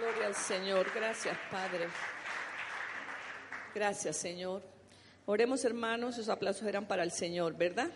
[0.00, 0.86] Gloria al Señor.
[0.94, 1.86] Gracias, Padre.
[3.74, 4.62] Gracias, Señor.
[5.26, 7.90] Oremos, hermanos, sus aplausos eran para el Señor, ¿verdad?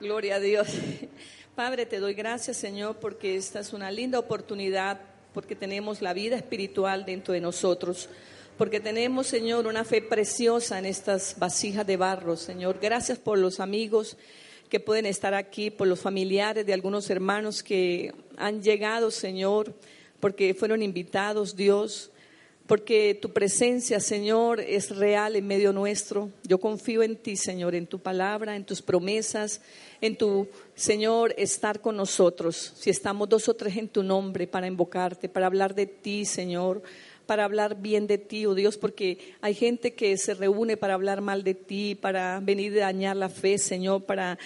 [0.00, 0.68] Gloria a Dios.
[1.56, 5.00] Padre, te doy gracias, Señor, porque esta es una linda oportunidad,
[5.32, 8.08] porque tenemos la vida espiritual dentro de nosotros,
[8.56, 12.78] porque tenemos, Señor, una fe preciosa en estas vasijas de barro, Señor.
[12.80, 14.16] Gracias por los amigos
[14.68, 19.74] que pueden estar aquí, por los familiares de algunos hermanos que han llegado, Señor,
[20.20, 22.10] porque fueron invitados, Dios,
[22.66, 26.30] porque tu presencia, Señor, es real en medio nuestro.
[26.44, 29.60] Yo confío en ti, Señor, en tu palabra, en tus promesas,
[30.00, 32.72] en tu, Señor, estar con nosotros.
[32.76, 36.82] Si estamos dos o tres en tu nombre para invocarte, para hablar de ti, Señor,
[37.26, 41.20] para hablar bien de ti, oh Dios, porque hay gente que se reúne para hablar
[41.20, 44.38] mal de ti, para venir a dañar la fe, Señor, para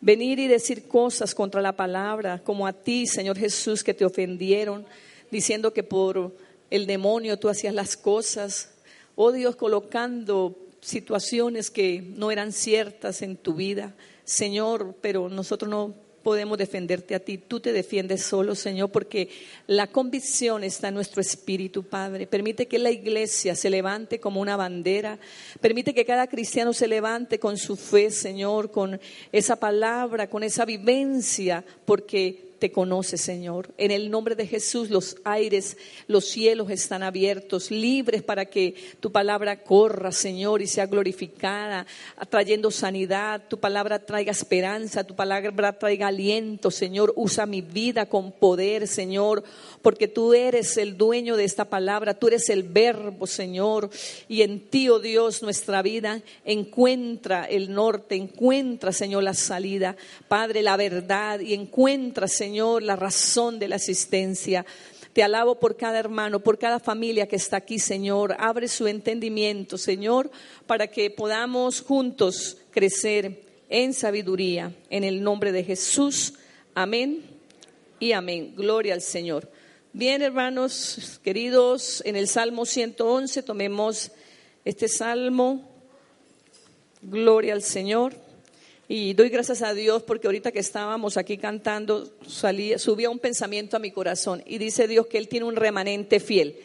[0.00, 4.84] venir y decir cosas contra la palabra, como a ti, Señor Jesús, que te ofendieron,
[5.32, 6.36] diciendo que por
[6.70, 8.68] el demonio tú hacías las cosas.
[9.16, 15.94] Oh Dios, colocando situaciones que no eran ciertas en tu vida, Señor, pero nosotros no
[16.22, 17.38] podemos defenderte a ti.
[17.38, 19.30] Tú te defiendes solo, Señor, porque
[19.66, 22.26] la convicción está en nuestro espíritu, Padre.
[22.26, 25.18] Permite que la iglesia se levante como una bandera.
[25.60, 29.00] Permite que cada cristiano se levante con su fe, Señor, con
[29.32, 33.74] esa palabra, con esa vivencia, porque te conoce, Señor.
[33.76, 39.10] En el nombre de Jesús, los aires, los cielos están abiertos, libres para que tu
[39.10, 41.84] palabra corra, Señor, y sea glorificada,
[42.30, 43.42] trayendo sanidad.
[43.48, 47.12] Tu palabra traiga esperanza, tu palabra traiga aliento, Señor.
[47.16, 49.42] Usa mi vida con poder, Señor,
[49.82, 53.90] porque tú eres el dueño de esta palabra, tú eres el verbo, Señor.
[54.28, 59.96] Y en ti, oh Dios, nuestra vida encuentra el norte, encuentra, Señor, la salida,
[60.28, 64.66] Padre, la verdad, y encuentra, Señor Señor, la razón de la existencia.
[65.14, 68.36] Te alabo por cada hermano, por cada familia que está aquí, Señor.
[68.38, 70.30] Abre su entendimiento, Señor,
[70.66, 73.40] para que podamos juntos crecer
[73.70, 74.70] en sabiduría.
[74.90, 76.34] En el nombre de Jesús.
[76.74, 77.24] Amén
[77.98, 78.52] y amén.
[78.54, 79.48] Gloria al Señor.
[79.94, 84.10] Bien, hermanos queridos, en el Salmo 111 tomemos
[84.66, 85.70] este salmo.
[87.00, 88.12] Gloria al Señor.
[88.88, 93.76] Y doy gracias a Dios porque ahorita que estábamos aquí cantando, salía, subía un pensamiento
[93.76, 96.56] a mi corazón y dice Dios que Él tiene un remanente fiel.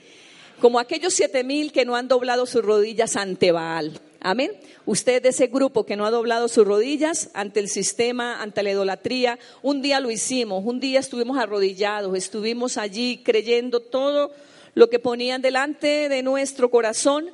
[0.59, 3.99] Como aquellos siete mil que no han doblado sus rodillas ante Baal.
[4.19, 4.51] Amén.
[4.87, 8.71] Usted de ese grupo que no ha doblado sus rodillas ante el sistema, ante la
[8.71, 14.31] idolatría, un día lo hicimos, un día estuvimos arrodillados, estuvimos allí creyendo todo
[14.73, 17.29] lo que ponían delante de nuestro corazón,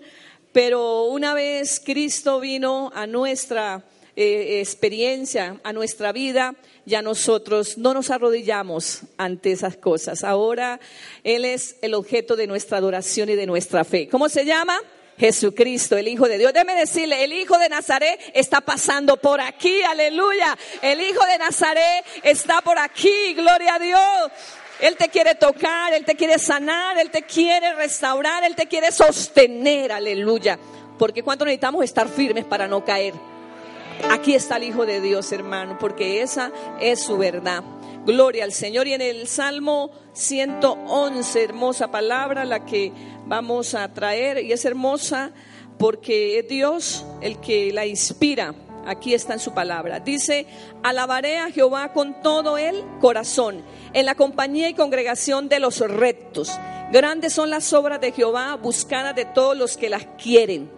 [0.51, 7.93] pero una vez Cristo vino a nuestra eh, experiencia, a nuestra vida, ya nosotros no
[7.93, 10.23] nos arrodillamos ante esas cosas.
[10.23, 10.79] Ahora
[11.23, 14.07] Él es el objeto de nuestra adoración y de nuestra fe.
[14.07, 14.79] ¿Cómo se llama?
[15.17, 16.53] Jesucristo, el Hijo de Dios.
[16.53, 20.57] Déjeme decirle, el Hijo de Nazaret está pasando por aquí, aleluya.
[20.81, 24.31] El Hijo de Nazaret está por aquí, gloria a Dios.
[24.79, 28.91] Él te quiere tocar, Él te quiere sanar, Él te quiere restaurar, Él te quiere
[28.91, 30.59] sostener, aleluya.
[30.97, 33.13] Porque cuánto necesitamos estar firmes para no caer.
[34.09, 37.63] Aquí está el Hijo de Dios, hermano, porque esa es su verdad.
[38.05, 38.87] Gloria al Señor.
[38.87, 42.91] Y en el Salmo 111, hermosa palabra, la que
[43.25, 45.31] vamos a traer, y es hermosa
[45.77, 48.53] porque es Dios el que la inspira.
[48.85, 50.01] Aquí está en su palabra.
[50.01, 50.45] Dice,
[50.83, 56.51] alabaré a Jehová con todo el corazón, en la compañía y congregación de los rectos.
[56.91, 60.69] Grandes son las obras de Jehová, buscadas de todos los que las quieren.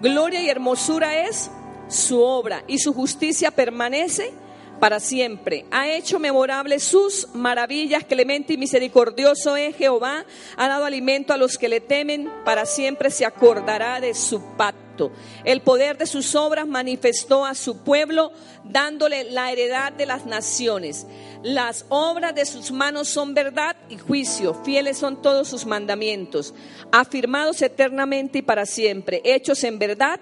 [0.00, 1.50] Gloria y hermosura es
[1.90, 4.32] su obra y su justicia permanece
[4.80, 5.66] para siempre.
[5.70, 10.24] Ha hecho memorables sus maravillas, clemente y misericordioso es Jehová.
[10.56, 15.12] Ha dado alimento a los que le temen, para siempre se acordará de su pacto.
[15.44, 18.32] El poder de sus obras manifestó a su pueblo,
[18.64, 21.06] dándole la heredad de las naciones.
[21.42, 26.54] Las obras de sus manos son verdad y juicio, fieles son todos sus mandamientos,
[26.92, 30.20] afirmados eternamente y para siempre, hechos en verdad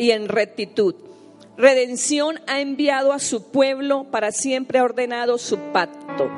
[0.00, 0.94] y en rectitud.
[1.58, 6.30] Redención ha enviado a su pueblo, para siempre ha ordenado su pacto.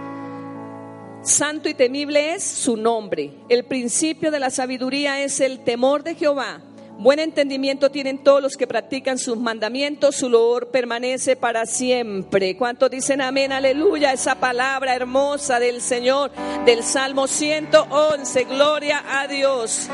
[1.22, 3.30] Santo y temible es su nombre.
[3.48, 6.60] El principio de la sabiduría es el temor de Jehová.
[6.98, 12.56] Buen entendimiento tienen todos los que practican sus mandamientos, su loor permanece para siempre.
[12.56, 13.52] ¿Cuántos dicen amén?
[13.52, 16.32] Aleluya, esa palabra hermosa del Señor
[16.66, 18.44] del Salmo 111.
[18.44, 19.88] Gloria a Dios.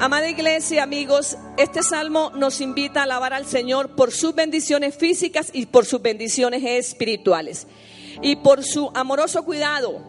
[0.00, 5.50] Amada iglesia, amigos, este salmo nos invita a alabar al Señor por sus bendiciones físicas
[5.52, 7.66] y por sus bendiciones espirituales
[8.22, 10.00] y por su amoroso cuidado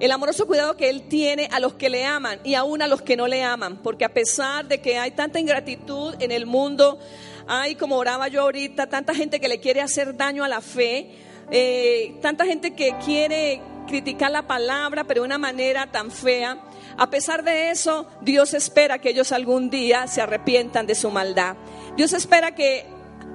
[0.00, 3.02] el amoroso cuidado que Él tiene a los que le aman y aún a los
[3.02, 6.98] que no le aman, porque a pesar de que hay tanta ingratitud en el mundo,
[7.46, 11.10] hay, como oraba yo ahorita, tanta gente que le quiere hacer daño a la fe,
[11.50, 16.58] eh, tanta gente que quiere criticar la palabra, pero de una manera tan fea.
[16.98, 21.56] A pesar de eso, Dios espera que ellos algún día se arrepientan de su maldad.
[21.96, 22.86] Dios espera que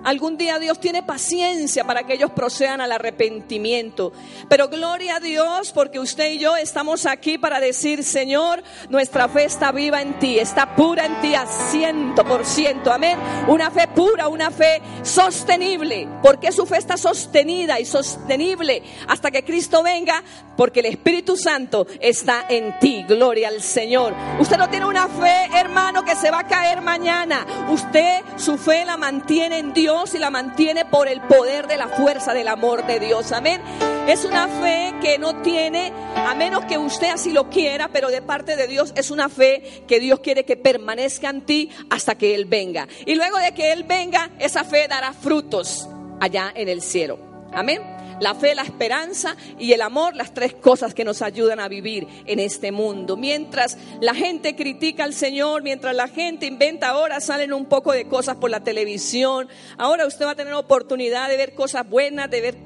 [0.03, 4.11] Algún día Dios tiene paciencia para que ellos procedan al arrepentimiento.
[4.49, 9.45] Pero gloria a Dios porque usted y yo estamos aquí para decir, Señor, nuestra fe
[9.45, 12.91] está viva en ti, está pura en ti a ciento por ciento.
[12.91, 13.17] Amén.
[13.47, 16.07] Una fe pura, una fe sostenible.
[16.23, 20.23] porque su fe está sostenida y sostenible hasta que Cristo venga?
[20.57, 23.03] Porque el Espíritu Santo está en ti.
[23.07, 24.13] Gloria al Señor.
[24.39, 27.45] Usted no tiene una fe, hermano, que se va a caer mañana.
[27.69, 31.89] Usted su fe la mantiene en Dios y la mantiene por el poder de la
[31.89, 33.33] fuerza del amor de Dios.
[33.33, 33.61] Amén.
[34.07, 38.21] Es una fe que no tiene, a menos que usted así lo quiera, pero de
[38.21, 42.35] parte de Dios es una fe que Dios quiere que permanezca en ti hasta que
[42.35, 42.87] Él venga.
[43.05, 45.89] Y luego de que Él venga, esa fe dará frutos
[46.21, 47.19] allá en el cielo.
[47.53, 51.67] Amén la fe, la esperanza y el amor, las tres cosas que nos ayudan a
[51.67, 53.17] vivir en este mundo.
[53.17, 58.05] Mientras la gente critica al Señor, mientras la gente inventa, ahora salen un poco de
[58.05, 62.41] cosas por la televisión, ahora usted va a tener oportunidad de ver cosas buenas, de
[62.41, 62.57] ver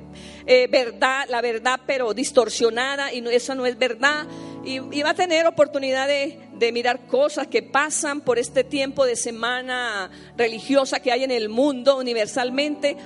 [0.46, 4.28] eh, verdad, la verdad pero distorsionada y eso no es verdad.
[4.66, 9.16] Y, va a tener oportunidad de, de, mirar cosas que pasan por este tiempo de
[9.16, 12.98] semana religiosa que hay en el mundo universalmente.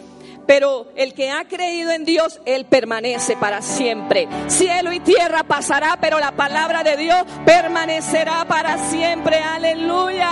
[0.47, 4.27] Pero el que ha creído en Dios, Él permanece para siempre.
[4.47, 9.38] Cielo y tierra pasará, pero la palabra de Dios permanecerá para siempre.
[9.38, 10.31] Aleluya.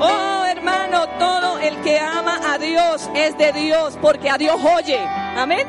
[0.00, 4.98] Oh hermano, todo el que ama a Dios es de Dios, porque a Dios oye.
[4.98, 5.66] Amén.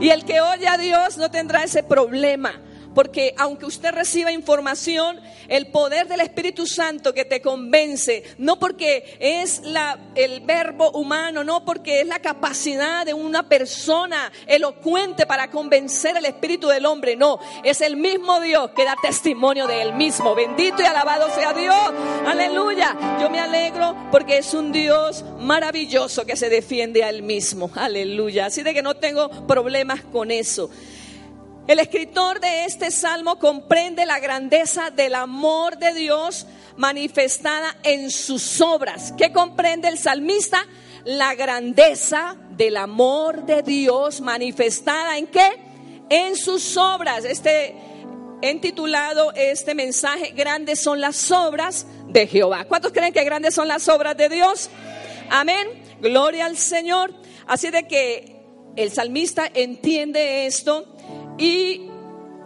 [0.00, 2.54] Y el que oye a Dios no tendrá ese problema.
[2.98, 9.16] Porque aunque usted reciba información, el poder del Espíritu Santo que te convence, no porque
[9.20, 15.48] es la, el verbo humano, no porque es la capacidad de una persona elocuente para
[15.48, 19.92] convencer el espíritu del hombre, no, es el mismo Dios que da testimonio de él
[19.94, 20.34] mismo.
[20.34, 21.78] Bendito y alabado sea Dios.
[22.26, 22.96] Aleluya.
[23.20, 27.70] Yo me alegro porque es un Dios maravilloso que se defiende a él mismo.
[27.76, 28.46] Aleluya.
[28.46, 30.68] Así de que no tengo problemas con eso.
[31.68, 36.46] El escritor de este salmo comprende la grandeza del amor de Dios
[36.78, 39.12] manifestada en sus obras.
[39.18, 40.66] ¿Qué comprende el salmista?
[41.04, 45.46] La grandeza del amor de Dios manifestada en qué?
[46.08, 47.26] En sus obras.
[47.26, 47.74] Este
[48.40, 52.64] he titulado este mensaje Grandes son las obras de Jehová.
[52.64, 54.70] ¿Cuántos creen que grandes son las obras de Dios?
[55.28, 55.68] Amén.
[56.00, 57.12] Gloria al Señor.
[57.46, 58.40] Así de que
[58.76, 60.86] el salmista entiende esto
[61.38, 61.88] y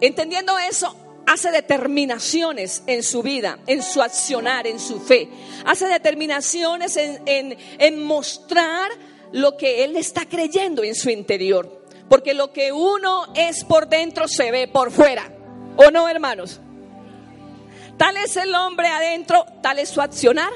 [0.00, 0.94] entendiendo eso,
[1.26, 5.28] hace determinaciones en su vida, en su accionar, en su fe.
[5.64, 8.90] Hace determinaciones en, mostrar
[9.32, 11.82] lo que él está creyendo en su interior.
[12.08, 15.32] Porque lo que uno es por dentro se ve por fuera.
[15.76, 16.60] ¿O no, hermanos?
[17.96, 20.52] Tal es el hombre adentro, tal es su accionar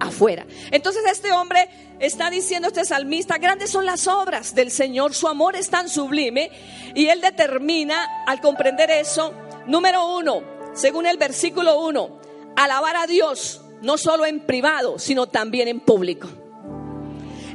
[0.00, 0.46] afuera.
[0.70, 1.68] Entonces este hombre
[2.06, 6.50] está diciendo, este salmista, grandes son las obras del Señor, su amor es tan sublime
[6.94, 9.34] y él determina al comprender eso,
[9.66, 10.42] número uno,
[10.74, 12.18] según el versículo uno,
[12.56, 16.28] alabar a Dios no solo en privado, sino también en público.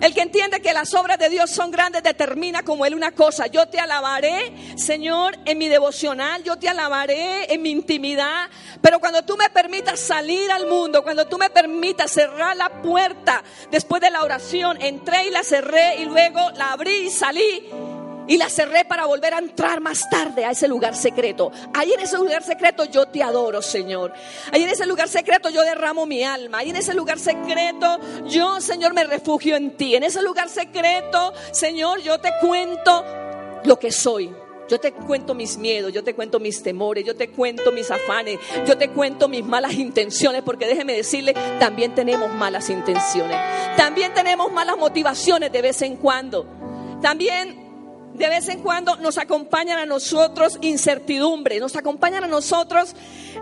[0.01, 3.47] El que entiende que las obras de Dios son grandes determina como él una cosa.
[3.47, 8.49] Yo te alabaré, Señor, en mi devocional, yo te alabaré en mi intimidad.
[8.81, 13.43] Pero cuando tú me permitas salir al mundo, cuando tú me permitas cerrar la puerta
[13.71, 17.69] después de la oración, entré y la cerré y luego la abrí y salí
[18.29, 21.51] y la cerré para volver a entrar más tarde a ese lugar secreto.
[21.73, 24.13] Ahí en ese lugar secreto yo te adoro, Señor.
[24.51, 26.59] Ahí en ese lugar secreto yo derramo mi alma.
[26.59, 29.95] Ahí en ese lugar secreto yo, Señor, me refugio en ti.
[29.95, 33.03] En ese lugar secreto, Señor, yo te cuento
[33.63, 34.31] lo que soy.
[34.69, 38.37] Yo te cuento mis miedos, yo te cuento mis temores, yo te cuento mis afanes,
[38.67, 43.39] yo te cuento mis malas intenciones, porque déjeme decirle, también tenemos malas intenciones.
[43.75, 46.45] También tenemos malas motivaciones de vez en cuando.
[47.01, 47.68] También
[48.13, 52.95] de vez en cuando nos acompañan a nosotros incertidumbre, nos acompañan a nosotros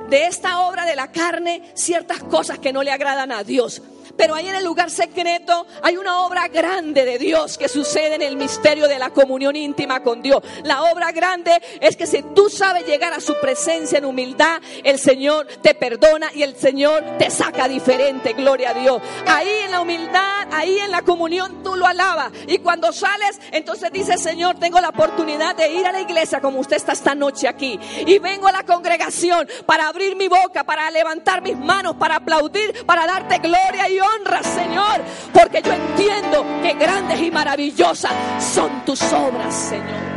[0.10, 3.82] de esta obra de la carne ciertas cosas que no le agradan a Dios.
[4.18, 8.22] Pero ahí en el lugar secreto hay una obra grande de Dios que sucede en
[8.22, 10.42] el misterio de la comunión íntima con Dios.
[10.64, 15.00] La obra grande es que si tú sabes llegar a su presencia en humildad, el
[15.00, 18.34] Señor te perdona y el Señor te saca diferente.
[18.34, 19.02] Gloria a Dios.
[19.28, 22.32] Ahí en la humildad, ahí en la comunión tú lo alabas.
[22.48, 26.60] Y cuando sales, entonces dice, Señor, tengo la oportunidad de ir a la iglesia como
[26.60, 27.80] usted está esta noche aquí.
[28.06, 32.86] Y vengo a la congregación para abrir mi boca, para levantar mis manos, para aplaudir,
[32.86, 35.02] para darte gloria y honra, Señor.
[35.34, 40.08] Porque yo entiendo que grandes y maravillosas son tus obras, Señor.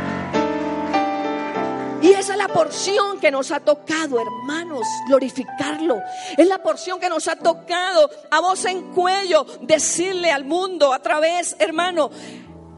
[2.01, 6.01] Y esa es la porción que nos ha tocado, hermanos, glorificarlo.
[6.35, 10.99] Es la porción que nos ha tocado a voz en cuello decirle al mundo a
[10.99, 12.09] través, hermano,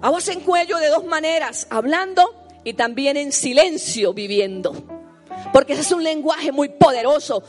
[0.02, 5.03] a voz en cuello de dos maneras, hablando y también en silencio viviendo.
[5.52, 7.44] Porque ese es un lenguaje muy poderoso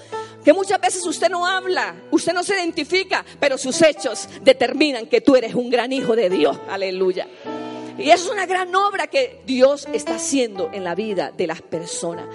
[0.45, 5.21] que muchas veces usted no habla, usted no se identifica, pero sus hechos determinan que
[5.21, 6.57] tú eres un gran hijo de Dios.
[6.69, 7.27] Aleluya.
[7.99, 11.63] Y eso es una gran obra que Dios está haciendo en la vida de las
[11.63, 12.27] personas.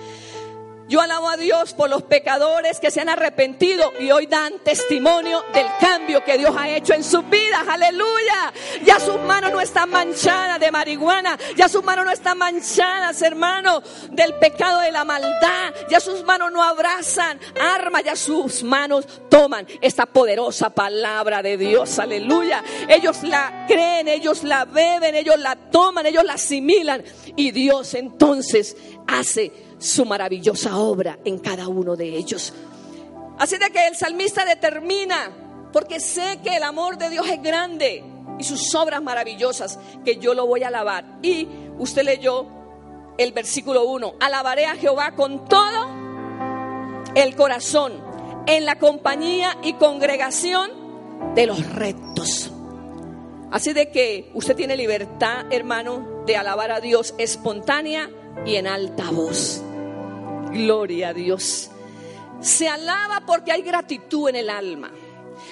[0.89, 5.43] Yo alabo a Dios por los pecadores que se han arrepentido y hoy dan testimonio
[5.53, 7.61] del cambio que Dios ha hecho en sus vidas.
[7.67, 8.51] Aleluya.
[8.83, 11.37] Ya sus manos no están manchadas de marihuana.
[11.55, 15.75] Ya sus manos no están manchadas, hermano, del pecado de la maldad.
[15.91, 18.03] Ya sus manos no abrazan armas.
[18.03, 21.99] Ya sus manos toman esta poderosa palabra de Dios.
[21.99, 22.63] Aleluya.
[22.87, 27.03] Ellos la creen, ellos la beben, ellos la toman, ellos la asimilan.
[27.35, 32.53] Y Dios entonces hace su maravillosa obra en cada uno de ellos.
[33.39, 35.31] Así de que el salmista determina,
[35.71, 38.03] porque sé que el amor de Dios es grande
[38.37, 41.05] y sus obras maravillosas, que yo lo voy a alabar.
[41.21, 42.45] Y usted leyó
[43.17, 45.89] el versículo 1, alabaré a Jehová con todo
[47.15, 47.93] el corazón,
[48.45, 52.51] en la compañía y congregación de los rectos.
[53.51, 58.09] Así de que usted tiene libertad, hermano, de alabar a Dios espontánea
[58.45, 59.63] y en alta voz.
[60.51, 61.69] Gloria a Dios.
[62.41, 64.91] Se alaba porque hay gratitud en el alma.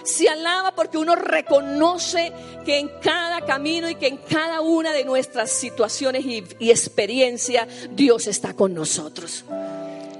[0.04, 2.32] Se alaba porque uno reconoce
[2.66, 8.27] que en cada camino y que en cada una de nuestras situaciones y, experiencias Dios
[8.27, 9.44] está con nosotros.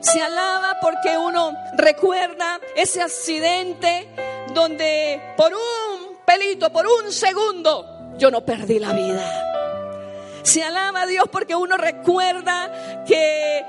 [0.02, 4.08] Se alaba porque uno recuerda ese accidente
[4.54, 10.44] donde por un pelito, por un segundo, yo no perdí la vida.
[10.44, 13.64] Se alaba a Dios porque uno recuerda que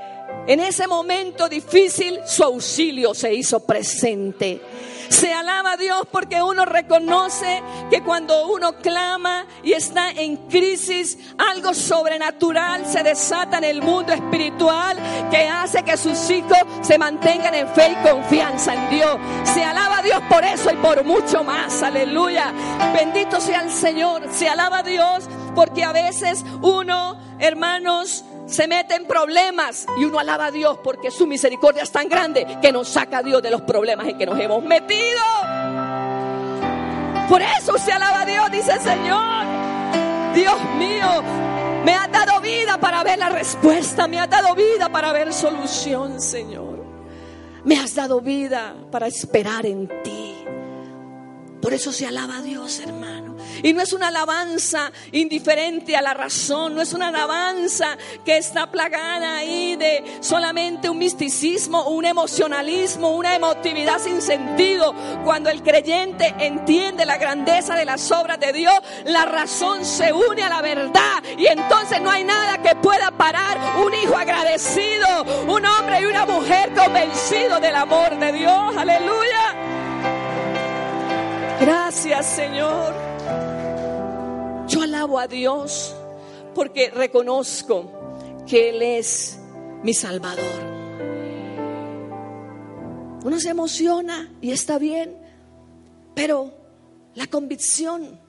[0.47, 4.61] en ese momento difícil su auxilio se hizo presente.
[5.09, 11.17] Se alaba a Dios porque uno reconoce que cuando uno clama y está en crisis,
[11.37, 14.97] algo sobrenatural se desata en el mundo espiritual
[15.31, 19.17] que hace que sus hijos se mantengan en fe y confianza en Dios.
[19.45, 21.81] Se alaba a Dios por eso y por mucho más.
[21.81, 22.53] Aleluya.
[22.93, 24.21] Bendito sea el Señor.
[24.31, 30.19] Se alaba a Dios porque a veces uno, hermanos, se mete en problemas y uno
[30.19, 33.51] alaba a Dios porque su misericordia es tan grande que nos saca a Dios de
[33.51, 35.23] los problemas en que nos hemos metido.
[37.29, 39.45] Por eso se alaba a Dios, dice Señor.
[40.33, 41.23] Dios mío,
[41.85, 46.19] me ha dado vida para ver la respuesta, me ha dado vida para ver solución,
[46.19, 46.83] Señor.
[47.63, 50.35] Me has dado vida para esperar en ti.
[51.61, 53.35] Por eso se alaba a Dios, hermano.
[53.63, 58.71] Y no es una alabanza indiferente a la razón, no es una alabanza que está
[58.71, 64.93] plagada ahí de solamente un misticismo, un emocionalismo, una emotividad sin sentido.
[65.25, 68.73] Cuando el creyente entiende la grandeza de las obras de Dios,
[69.05, 73.83] la razón se une a la verdad y entonces no hay nada que pueda parar
[73.83, 78.77] un hijo agradecido, un hombre y una mujer convencido del amor de Dios.
[78.77, 79.58] Aleluya.
[81.59, 82.93] Gracias Señor.
[84.67, 85.95] Yo alabo a Dios
[86.55, 87.91] porque reconozco
[88.45, 89.39] que Él es
[89.83, 90.69] mi Salvador.
[93.23, 95.17] Uno se emociona y está bien,
[96.15, 96.53] pero
[97.15, 98.19] la convicción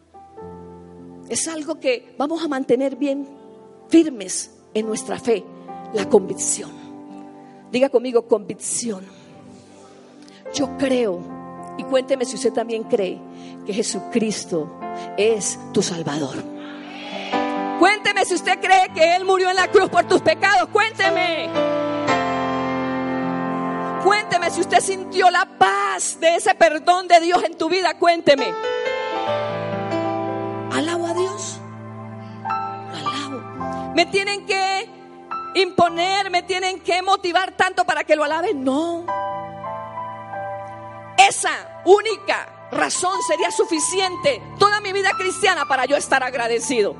[1.28, 3.28] es algo que vamos a mantener bien
[3.88, 5.44] firmes en nuestra fe,
[5.94, 6.70] la convicción.
[7.70, 9.04] Diga conmigo convicción.
[10.52, 11.20] Yo creo,
[11.78, 13.20] y cuénteme si usted también cree,
[13.66, 14.70] que Jesucristo
[15.16, 16.36] es tu Salvador.
[17.78, 20.68] Cuénteme si usted cree que Él murió en la cruz por tus pecados.
[20.68, 21.48] Cuénteme.
[24.04, 27.96] Cuénteme si usted sintió la paz de ese perdón de Dios en tu vida.
[27.98, 28.52] Cuénteme.
[30.72, 31.60] Alabo a Dios.
[32.44, 33.92] Alabo.
[33.94, 34.88] Me tienen que
[35.54, 38.62] imponer, me tienen que motivar tanto para que lo alaben.
[38.62, 39.06] No.
[41.16, 46.94] Esa única razón sería suficiente toda mi vida cristiana para yo estar agradecido.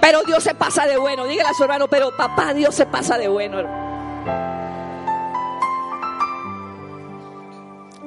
[0.00, 1.24] Pero Dios se pasa de bueno.
[1.24, 3.88] Dígale a su hermano, pero papá Dios se pasa de bueno.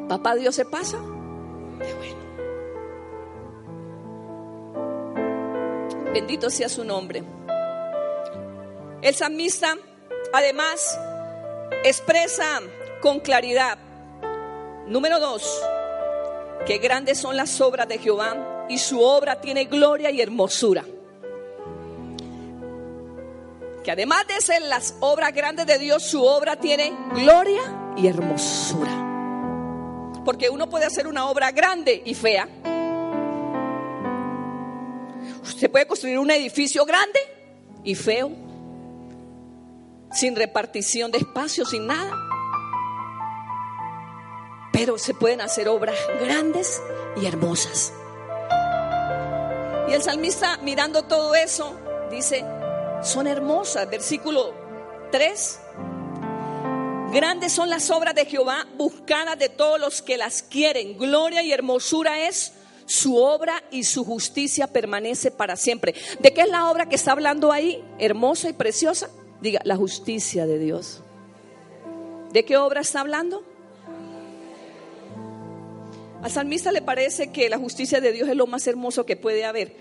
[0.07, 2.21] Papá Dios se pasa de bueno.
[6.13, 7.24] Bendito sea su nombre.
[9.01, 9.75] El salmista
[10.33, 11.00] además
[11.83, 12.60] expresa
[13.01, 13.77] con claridad,
[14.88, 15.61] número dos,
[16.65, 20.85] que grandes son las obras de Jehová y su obra tiene gloria y hermosura.
[23.83, 27.61] Que además de ser las obras grandes de Dios, su obra tiene gloria
[27.97, 28.91] y hermosura.
[30.23, 32.47] Porque uno puede hacer una obra grande y fea.
[35.43, 37.19] Usted puede construir un edificio grande
[37.83, 38.31] y feo,
[40.11, 42.30] sin repartición de espacio, sin nada.
[44.71, 46.81] Pero se pueden hacer obras grandes
[47.21, 47.93] y hermosas.
[49.89, 51.75] Y el salmista mirando todo eso
[52.09, 52.45] dice,
[53.03, 53.89] son hermosas.
[53.89, 54.53] Versículo
[55.11, 55.59] 3.
[57.11, 60.97] Grandes son las obras de Jehová, buscadas de todos los que las quieren.
[60.97, 62.53] Gloria y hermosura es
[62.85, 65.93] su obra y su justicia permanece para siempre.
[66.19, 67.83] ¿De qué es la obra que está hablando ahí?
[67.99, 69.09] Hermosa y preciosa.
[69.41, 71.01] Diga, la justicia de Dios.
[72.31, 73.43] ¿De qué obra está hablando?
[76.21, 79.43] Al salmista le parece que la justicia de Dios es lo más hermoso que puede
[79.43, 79.75] haber.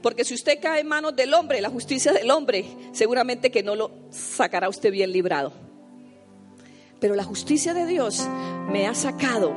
[0.00, 3.74] Porque si usted cae en manos del hombre, la justicia del hombre, seguramente que no
[3.74, 5.52] lo sacará usted bien librado.
[7.00, 8.26] Pero la justicia de Dios
[8.70, 9.52] me ha sacado,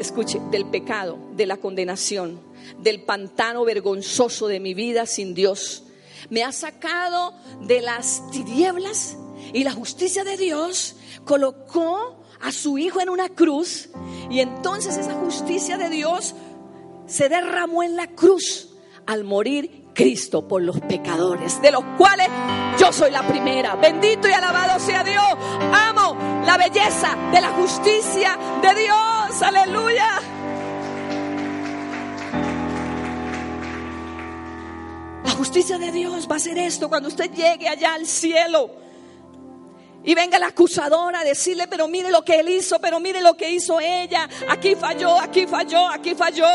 [0.00, 2.40] escuche, del pecado, de la condenación,
[2.78, 5.84] del pantano vergonzoso de mi vida sin Dios.
[6.30, 9.16] Me ha sacado de las tinieblas
[9.52, 13.88] y la justicia de Dios colocó a su hijo en una cruz
[14.30, 16.34] y entonces esa justicia de Dios
[17.06, 18.68] se derramó en la cruz
[19.06, 22.28] al morir Cristo por los pecadores, de los cuales
[22.78, 23.74] yo soy la primera.
[23.74, 25.24] Bendito y alabado sea Dios.
[25.72, 29.42] Amo la belleza de la justicia de Dios.
[29.42, 30.20] Aleluya.
[35.24, 38.70] La justicia de Dios va a ser esto cuando usted llegue allá al cielo
[40.08, 43.36] y venga la acusadora a decirle, pero mire lo que él hizo, pero mire lo
[43.36, 44.26] que hizo ella.
[44.48, 46.46] Aquí falló, aquí falló, aquí falló.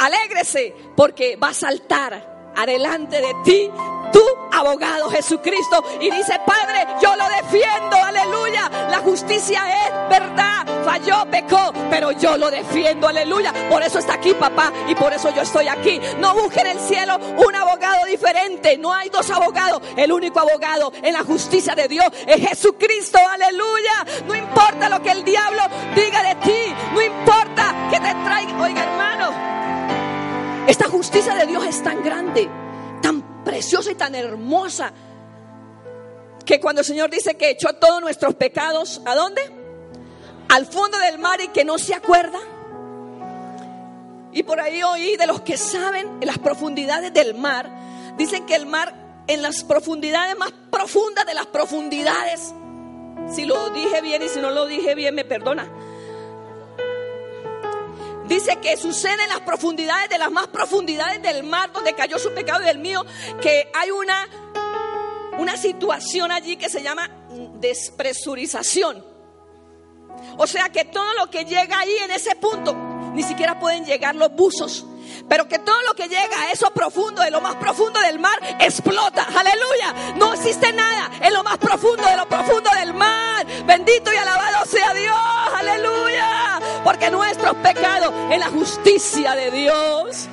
[0.00, 3.70] Alégrese porque va a saltar adelante de ti
[4.12, 8.68] tu abogado Jesucristo y dice, Padre, yo lo defiendo, aleluya.
[8.90, 13.52] La justicia es verdad, falló, pecó, pero yo lo defiendo, aleluya.
[13.68, 16.00] Por eso está aquí, papá, y por eso yo estoy aquí.
[16.20, 19.82] No busquen en el cielo un abogado diferente, no hay dos abogados.
[19.96, 24.22] El único abogado en la justicia de Dios es Jesucristo, aleluya.
[24.28, 25.62] No importa lo que el diablo
[25.96, 31.82] diga de ti, no importa que te traiga, oiga hermano, esta justicia de Dios es
[31.82, 32.48] tan grande,
[33.02, 34.92] tan preciosa y tan hermosa
[36.44, 39.55] que cuando el Señor dice que echó todos nuestros pecados, ¿a dónde?
[40.48, 42.38] Al fondo del mar y que no se acuerda.
[44.32, 47.70] Y por ahí oí de los que saben en las profundidades del mar,
[48.18, 48.94] dicen que el mar
[49.26, 52.52] en las profundidades más profundas de las profundidades,
[53.34, 55.68] si lo dije bien y si no lo dije bien, me perdona
[58.28, 62.32] Dice que sucede en las profundidades de las más profundidades del mar donde cayó su
[62.34, 63.04] pecado y del mío,
[63.40, 64.28] que hay una,
[65.38, 67.08] una situación allí que se llama
[67.60, 69.15] despresurización.
[70.36, 72.74] O sea que todo lo que llega ahí en ese punto,
[73.14, 74.86] ni siquiera pueden llegar los buzos.
[75.28, 78.38] Pero que todo lo que llega a eso profundo, de lo más profundo del mar,
[78.60, 79.22] explota.
[79.24, 80.14] Aleluya.
[80.16, 83.46] No existe nada en lo más profundo de lo profundo del mar.
[83.66, 85.16] Bendito y alabado sea Dios.
[85.54, 86.60] Aleluya.
[86.84, 90.28] Porque nuestros pecados en la justicia de Dios.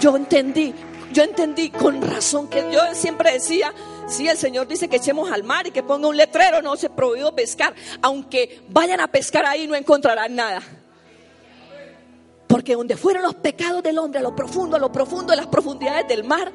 [0.00, 0.74] Yo entendí,
[1.12, 3.72] yo entendí con razón que yo siempre decía,
[4.06, 6.90] si el Señor dice que echemos al mar y que ponga un letrero, no se
[6.90, 7.74] prohibido pescar.
[8.02, 10.62] Aunque vayan a pescar ahí no encontrarán nada.
[12.46, 15.46] Porque donde fueron los pecados del hombre, a lo profundo, a lo profundo de las
[15.46, 16.52] profundidades del mar,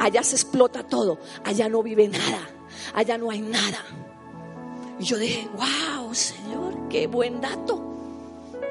[0.00, 2.40] allá se explota todo, allá no vive nada,
[2.94, 3.78] allá no hay nada.
[4.98, 7.84] Y yo dije, wow, Señor, qué buen dato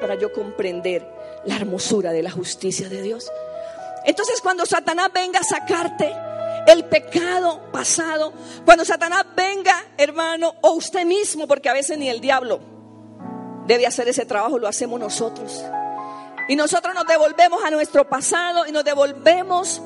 [0.00, 1.08] para yo comprender
[1.46, 3.30] la hermosura de la justicia de Dios.
[4.04, 6.12] Entonces cuando Satanás venga a sacarte
[6.68, 8.32] el pecado pasado,
[8.66, 12.60] cuando Satanás venga, hermano, o usted mismo, porque a veces ni el diablo
[13.66, 15.64] debe hacer ese trabajo, lo hacemos nosotros.
[16.46, 19.80] Y nosotros nos devolvemos a nuestro pasado y nos devolvemos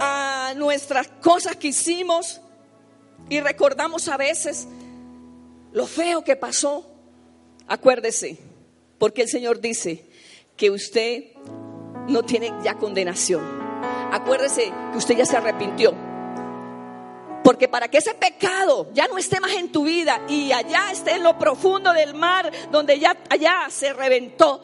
[0.00, 2.40] a nuestras cosas que hicimos
[3.28, 4.66] y recordamos a veces
[5.72, 6.90] lo feo que pasó.
[7.68, 8.38] Acuérdese,
[8.98, 10.08] porque el Señor dice
[10.56, 11.32] que usted
[12.08, 13.65] no tiene ya condenación.
[14.12, 15.94] Acuérdese que usted ya se arrepintió.
[17.42, 21.12] Porque para que ese pecado ya no esté más en tu vida y allá esté
[21.12, 24.62] en lo profundo del mar, donde ya allá se reventó,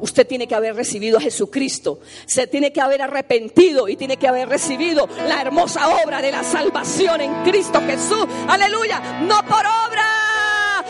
[0.00, 2.00] usted tiene que haber recibido a Jesucristo.
[2.24, 6.44] Se tiene que haber arrepentido y tiene que haber recibido la hermosa obra de la
[6.44, 8.26] salvación en Cristo Jesús.
[8.48, 9.20] Aleluya.
[9.22, 10.08] No por obra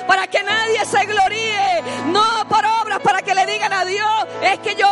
[0.07, 1.83] para que nadie se gloríe.
[2.13, 4.27] No por obra para que le digan a Dios.
[4.43, 4.89] Es que yo,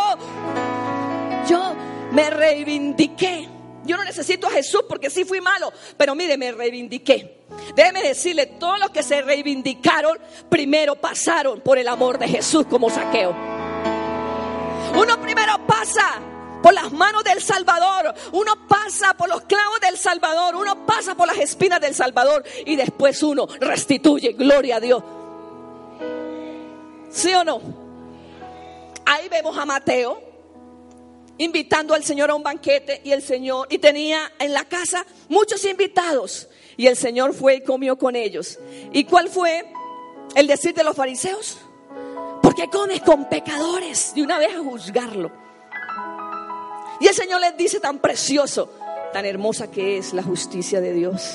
[1.48, 1.76] yo
[2.12, 3.48] me reivindiqué.
[3.84, 7.36] Yo no necesito a Jesús porque sí fui malo, pero mire, me reivindiqué.
[7.74, 12.90] Déjeme decirle, todos los que se reivindicaron, primero pasaron por el amor de Jesús como
[12.90, 13.30] saqueo.
[14.94, 16.20] Uno primero pasa
[16.62, 21.28] por las manos del Salvador, uno pasa por los clavos del Salvador, uno pasa por
[21.28, 25.02] las espinas del Salvador y después uno restituye, gloria a Dios.
[27.10, 27.60] ¿Sí o no?
[29.04, 30.20] Ahí vemos a Mateo
[31.38, 35.64] invitando al Señor a un banquete y el Señor, y tenía en la casa muchos
[35.64, 36.48] invitados.
[36.76, 38.58] Y el Señor fue y comió con ellos.
[38.92, 39.66] ¿Y cuál fue
[40.34, 41.58] el decir de los fariseos?
[42.42, 45.32] Porque comes con pecadores de una vez a juzgarlo.
[47.00, 48.70] Y el Señor les dice tan precioso,
[49.12, 51.34] tan hermosa que es la justicia de Dios.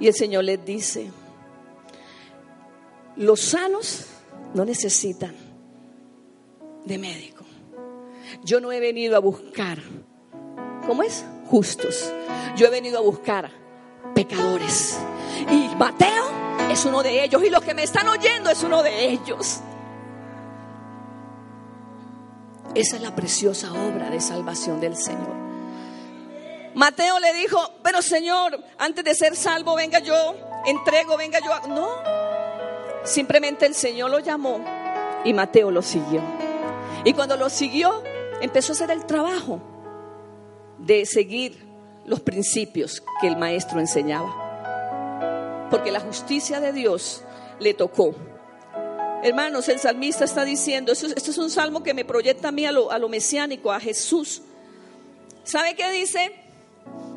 [0.00, 1.10] Y el Señor les dice,
[3.16, 4.06] los sanos
[4.54, 5.34] no necesitan
[6.84, 7.33] de médico
[8.44, 9.78] yo no he venido a buscar,
[10.86, 11.24] ¿cómo es?
[11.46, 12.12] Justos.
[12.56, 13.50] Yo he venido a buscar
[14.14, 14.98] pecadores.
[15.50, 16.24] Y Mateo
[16.70, 17.42] es uno de ellos.
[17.42, 19.60] Y los que me están oyendo es uno de ellos.
[22.74, 25.32] Esa es la preciosa obra de salvación del Señor.
[26.74, 30.34] Mateo le dijo, pero Señor, antes de ser salvo, venga yo,
[30.66, 31.68] entrego, venga yo.
[31.68, 31.88] No,
[33.04, 34.60] simplemente el Señor lo llamó
[35.24, 36.20] y Mateo lo siguió.
[37.04, 38.02] Y cuando lo siguió,
[38.40, 39.60] empezó a hacer el trabajo
[40.78, 41.64] de seguir
[42.06, 45.68] los principios que el maestro enseñaba.
[45.70, 47.22] Porque la justicia de Dios
[47.58, 48.14] le tocó.
[49.22, 52.72] Hermanos, el salmista está diciendo, este es un salmo que me proyecta a mí a
[52.72, 54.42] lo, a lo mesiánico, a Jesús.
[55.44, 56.32] ¿Sabe qué dice?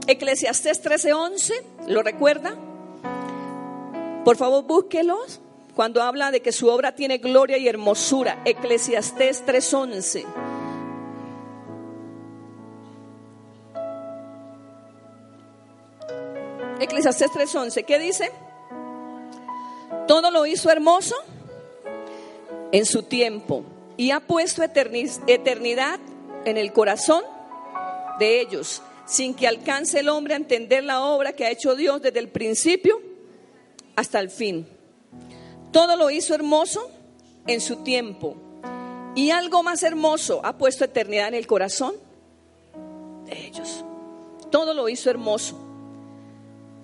[0.08, 1.54] Eclesiastés 13:11,
[1.88, 2.56] ¿lo recuerda?
[4.24, 5.42] Por favor, búsquelos
[5.76, 8.42] cuando habla de que su obra tiene gloria y hermosura.
[8.46, 10.26] Eclesiastés 3:11.
[16.80, 18.32] Eclesiastés 3:11, ¿qué dice?
[20.08, 21.16] Todo lo hizo hermoso
[22.72, 23.64] en su tiempo
[23.98, 26.00] y ha puesto eternidad
[26.46, 27.24] en el corazón
[28.20, 32.02] de ellos, sin que alcance el hombre a entender la obra que ha hecho Dios
[32.02, 33.02] desde el principio
[33.96, 34.68] hasta el fin.
[35.72, 36.90] Todo lo hizo hermoso
[37.48, 38.36] en su tiempo
[39.16, 41.96] y algo más hermoso ha puesto eternidad en el corazón
[43.26, 43.84] de ellos.
[44.52, 45.67] Todo lo hizo hermoso.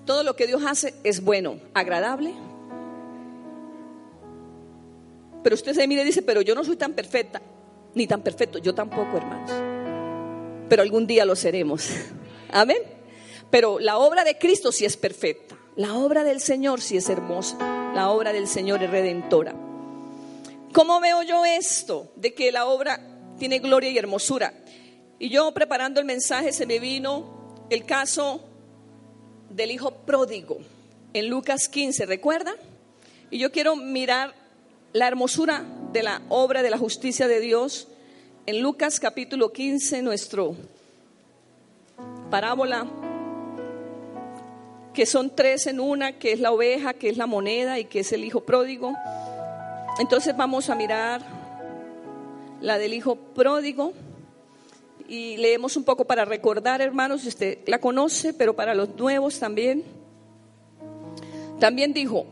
[0.06, 2.34] Todo lo que Dios hace es bueno, agradable.
[5.44, 7.42] Pero usted se mira y dice, pero yo no soy tan perfecta,
[7.96, 9.52] ni tan perfecto, yo tampoco, hermanos.
[10.70, 11.90] Pero algún día lo seremos.
[12.52, 12.78] Amén.
[13.50, 15.56] Pero la obra de Cristo sí es perfecta.
[15.76, 17.58] La obra del Señor sí es hermosa.
[17.94, 19.54] La obra del Señor es redentora.
[20.74, 22.12] ¿Cómo veo yo esto?
[22.16, 23.00] De que la obra
[23.38, 24.54] tiene gloria y hermosura.
[25.20, 28.44] Y yo preparando el mensaje se me vino el caso
[29.56, 30.58] del hijo pródigo
[31.14, 32.56] en Lucas 15, ¿recuerda?
[33.30, 34.34] Y yo quiero mirar
[34.94, 37.88] la hermosura de la obra de la justicia de Dios
[38.46, 40.56] en Lucas capítulo 15, nuestro
[42.30, 42.88] parábola,
[44.94, 48.00] que son tres en una, que es la oveja, que es la moneda y que
[48.00, 48.94] es el hijo pródigo.
[50.00, 51.22] Entonces vamos a mirar
[52.60, 53.94] la del hijo pródigo
[55.14, 59.84] y leemos un poco para recordar, hermanos, usted la conoce, pero para los nuevos también.
[61.60, 62.26] También dijo,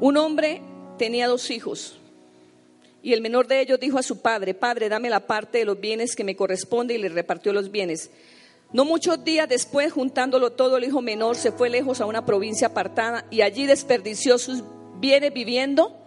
[0.00, 0.62] un hombre
[0.98, 1.98] tenía dos hijos
[3.02, 5.80] y el menor de ellos dijo a su padre, Padre, dame la parte de los
[5.80, 8.10] bienes que me corresponde y le repartió los bienes.
[8.72, 12.68] No muchos días después, juntándolo todo, el hijo menor se fue lejos a una provincia
[12.68, 14.62] apartada y allí desperdició sus
[15.00, 16.03] bienes viviendo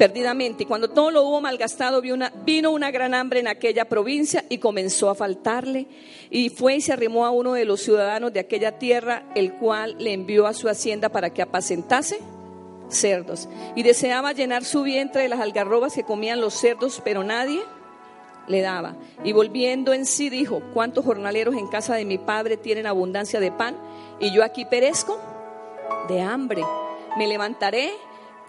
[0.00, 0.62] perdidamente.
[0.62, 5.10] Y cuando todo lo hubo malgastado, vino una gran hambre en aquella provincia y comenzó
[5.10, 5.88] a faltarle.
[6.30, 9.96] Y fue y se arrimó a uno de los ciudadanos de aquella tierra, el cual
[9.98, 12.18] le envió a su hacienda para que apacentase
[12.88, 13.46] cerdos.
[13.76, 17.60] Y deseaba llenar su vientre de las algarrobas que comían los cerdos, pero nadie
[18.48, 18.96] le daba.
[19.22, 23.52] Y volviendo en sí dijo, ¿cuántos jornaleros en casa de mi padre tienen abundancia de
[23.52, 23.76] pan?
[24.18, 25.20] Y yo aquí perezco
[26.08, 26.62] de hambre.
[27.18, 27.92] Me levantaré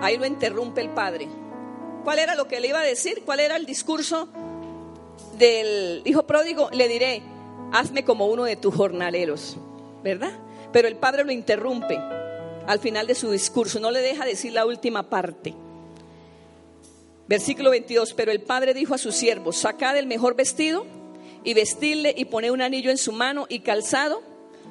[0.00, 1.28] ahí lo interrumpe el padre.
[2.04, 3.22] ¿Cuál era lo que le iba a decir?
[3.24, 4.28] ¿Cuál era el discurso
[5.38, 6.70] del hijo pródigo?
[6.70, 7.22] Le diré,
[7.72, 9.56] hazme como uno de tus jornaleros,
[10.02, 10.32] ¿verdad?
[10.72, 11.98] Pero el padre lo interrumpe
[12.66, 15.54] al final de su discurso, no le deja decir la última parte.
[17.28, 20.86] Versículo 22, pero el padre dijo a sus siervos, sacad el mejor vestido
[21.42, 24.22] y vestirle y poned un anillo en su mano y calzado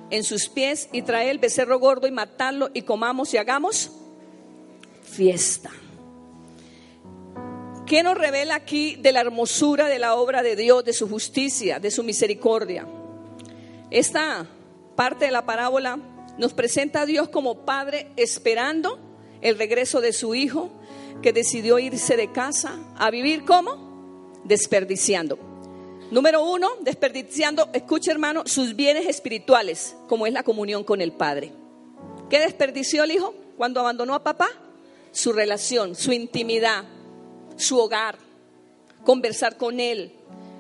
[0.10, 3.92] en sus pies y trae el becerro gordo y matarlo y comamos y hagamos
[5.16, 5.72] fiesta.
[7.86, 11.80] ¿Qué nos revela aquí de la hermosura de la obra de Dios, de su justicia,
[11.80, 12.88] de su misericordia?
[13.92, 14.48] Esta
[14.96, 16.00] parte de la parábola
[16.38, 19.00] nos presenta a Dios como Padre esperando
[19.42, 20.72] el regreso de su Hijo
[21.22, 25.38] que decidió irse de casa a vivir como desperdiciando.
[26.12, 31.52] Número uno, desperdiciando, escucha hermano, sus bienes espirituales, como es la comunión con el Padre.
[32.30, 34.50] ¿Qué desperdició el Hijo cuando abandonó a papá?
[35.16, 36.84] Su relación, su intimidad,
[37.56, 38.18] su hogar,
[39.06, 40.14] conversar con Él,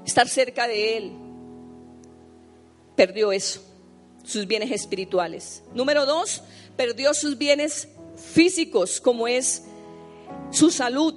[0.06, 1.12] estar cerca de Él.
[2.96, 3.62] Perdió eso
[4.24, 5.62] sus bienes espirituales.
[5.74, 6.41] Número dos,
[6.76, 9.63] perdió sus bienes físicos, como es
[10.52, 11.13] su salud,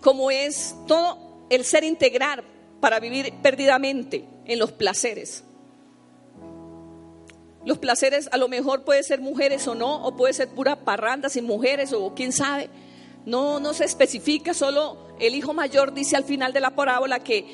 [0.00, 2.44] como es todo el ser integral
[2.80, 5.42] para vivir perdidamente en los placeres.
[7.68, 11.28] Los placeres a lo mejor puede ser mujeres o no, o puede ser pura parranda
[11.28, 12.70] sin mujeres, o quién sabe.
[13.26, 17.44] No, no se especifica, solo el hijo mayor dice al final de la parábola que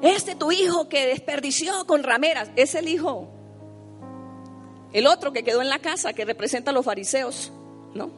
[0.00, 3.28] este tu hijo que desperdició con rameras, es el hijo
[4.92, 7.50] el otro que quedó en la casa, que representa a los fariseos,
[7.94, 8.12] ¿no?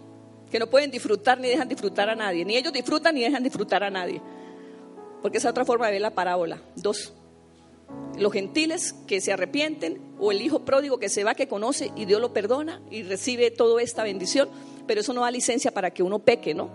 [0.50, 2.44] Que no pueden disfrutar ni dejan disfrutar a nadie.
[2.44, 4.20] Ni ellos disfrutan ni dejan disfrutar a nadie.
[5.22, 6.60] Porque esa es otra forma de ver la parábola.
[6.74, 7.14] Dos.
[8.18, 12.04] Los gentiles que se arrepienten o el hijo pródigo que se va, que conoce y
[12.04, 14.48] Dios lo perdona y recibe toda esta bendición.
[14.86, 16.70] Pero eso no da licencia para que uno peque, ¿no?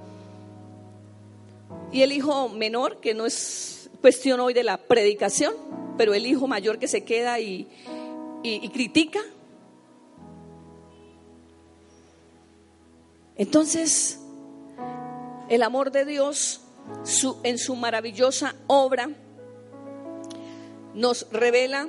[1.91, 5.54] Y el hijo menor, que no es cuestión hoy de la predicación,
[5.97, 7.67] pero el hijo mayor que se queda y,
[8.43, 9.21] y critica,
[13.41, 14.19] Entonces,
[15.49, 16.62] el amor de Dios
[17.41, 19.10] en su maravillosa obra
[20.93, 21.88] nos revela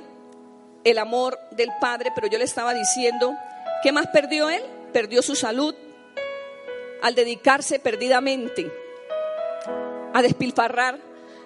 [0.83, 3.35] el amor del Padre, pero yo le estaba diciendo,
[3.81, 4.63] ¿qué más perdió él?
[4.91, 5.75] Perdió su salud
[7.01, 8.71] al dedicarse perdidamente
[10.13, 10.99] a despilfarrar,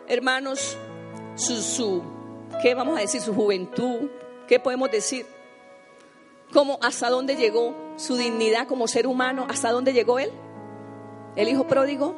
[0.07, 0.77] hermanos,
[1.35, 2.03] su, su,
[2.61, 3.21] ¿qué vamos a decir?
[3.21, 4.09] Su juventud,
[4.47, 5.25] ¿qué podemos decir?
[6.51, 10.31] ¿Cómo hasta dónde llegó su dignidad como ser humano, ¿hasta dónde llegó él?
[11.35, 12.15] El hijo pródigo,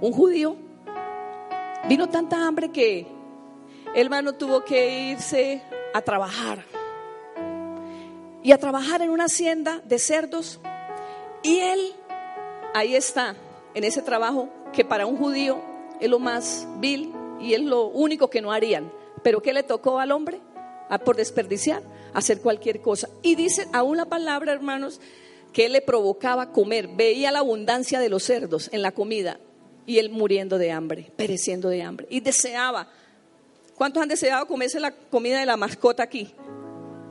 [0.00, 0.56] un judío.
[1.88, 3.06] Vino tanta hambre que
[3.94, 5.62] el hermano tuvo que irse
[5.96, 6.64] a trabajar.
[8.42, 10.60] Y a trabajar en una hacienda de cerdos.
[11.42, 11.80] Y él,
[12.74, 13.34] ahí está,
[13.74, 15.60] en ese trabajo que para un judío
[16.00, 18.92] es lo más vil y es lo único que no harían.
[19.22, 20.40] Pero ¿qué le tocó al hombre?
[21.04, 21.82] Por desperdiciar
[22.12, 23.08] hacer cualquier cosa.
[23.22, 25.00] Y dice aún la palabra, hermanos,
[25.52, 26.88] que él le provocaba comer.
[26.88, 29.40] Veía la abundancia de los cerdos en la comida
[29.86, 32.06] y él muriendo de hambre, pereciendo de hambre.
[32.10, 32.88] Y deseaba.
[33.76, 36.34] ¿Cuántos han deseado comerse la comida de la mascota aquí?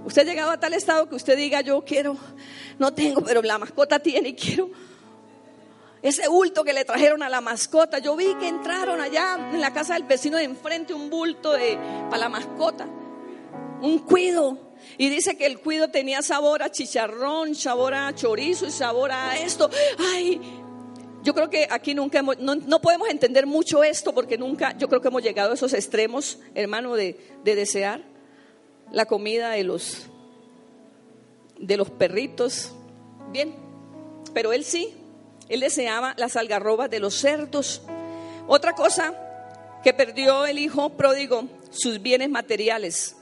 [0.06, 2.18] Usted ha llegado a tal estado que usted diga, yo quiero,
[2.78, 4.70] no tengo, pero la mascota tiene y quiero
[6.06, 7.98] ese bulto que le trajeron a la mascota.
[7.98, 11.80] Yo vi que entraron allá en la casa del vecino de enfrente un bulto de,
[12.12, 12.86] para la mascota,
[13.82, 14.60] un cuido.
[15.00, 19.36] Y dice que el cuido tenía sabor a chicharrón, sabor a chorizo y sabor a
[19.40, 19.68] esto.
[20.14, 20.40] Ay,
[21.26, 25.02] yo creo que aquí nunca hemos, no, podemos entender mucho esto porque nunca, yo creo
[25.02, 28.02] que hemos llegado a esos extremos, hermano, de, de desear
[28.92, 30.08] la comida de los,
[31.60, 32.72] de los perritos.
[33.32, 33.54] Bien,
[34.34, 34.94] pero él sí,
[35.50, 37.82] él deseaba las algarrobas de los cerdos.
[38.48, 39.14] Otra cosa
[39.84, 43.18] que perdió el hijo pródigo, sus bienes materiales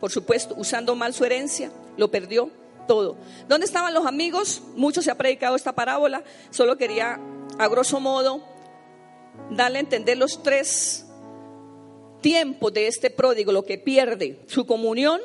[0.00, 2.50] por supuesto, usando mal su herencia, lo perdió
[2.88, 3.16] todo.
[3.48, 4.62] ¿Dónde estaban los amigos?
[4.74, 7.20] Mucho se ha predicado esta parábola, solo quería,
[7.56, 8.42] a grosso modo,
[9.50, 11.06] darle a entender los tres
[12.20, 15.20] tiempos de este pródigo, lo que pierde, su comunión,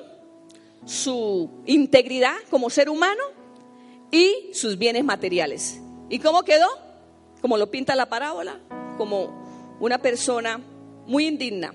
[0.86, 3.24] su integridad como ser humano
[4.12, 5.80] y sus bienes materiales.
[6.10, 6.68] ¿Y cómo quedó?
[7.44, 8.58] como lo pinta la parábola,
[8.98, 10.62] como una persona
[11.06, 11.74] muy indigna.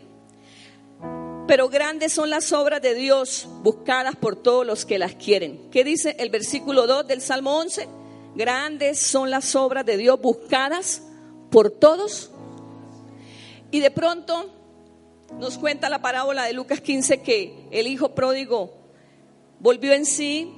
[1.49, 5.71] Pero grandes son las obras de Dios buscadas por todos los que las quieren.
[5.71, 7.89] ¿Qué dice el versículo 2 del Salmo 11?
[8.35, 11.01] Grandes son las obras de Dios buscadas
[11.51, 12.31] por todos.
[13.71, 14.51] Y de pronto
[15.39, 18.75] nos cuenta la parábola de Lucas 15 que el hijo pródigo
[19.59, 20.53] volvió en sí,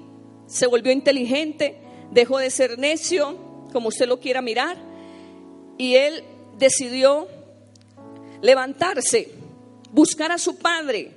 [0.48, 1.76] se volvió inteligente,
[2.10, 3.38] dejó de ser necio,
[3.72, 4.76] como usted lo quiera mirar,
[5.78, 6.24] y él
[6.58, 7.28] decidió
[8.42, 9.39] levantarse
[9.92, 11.16] buscar a su Padre.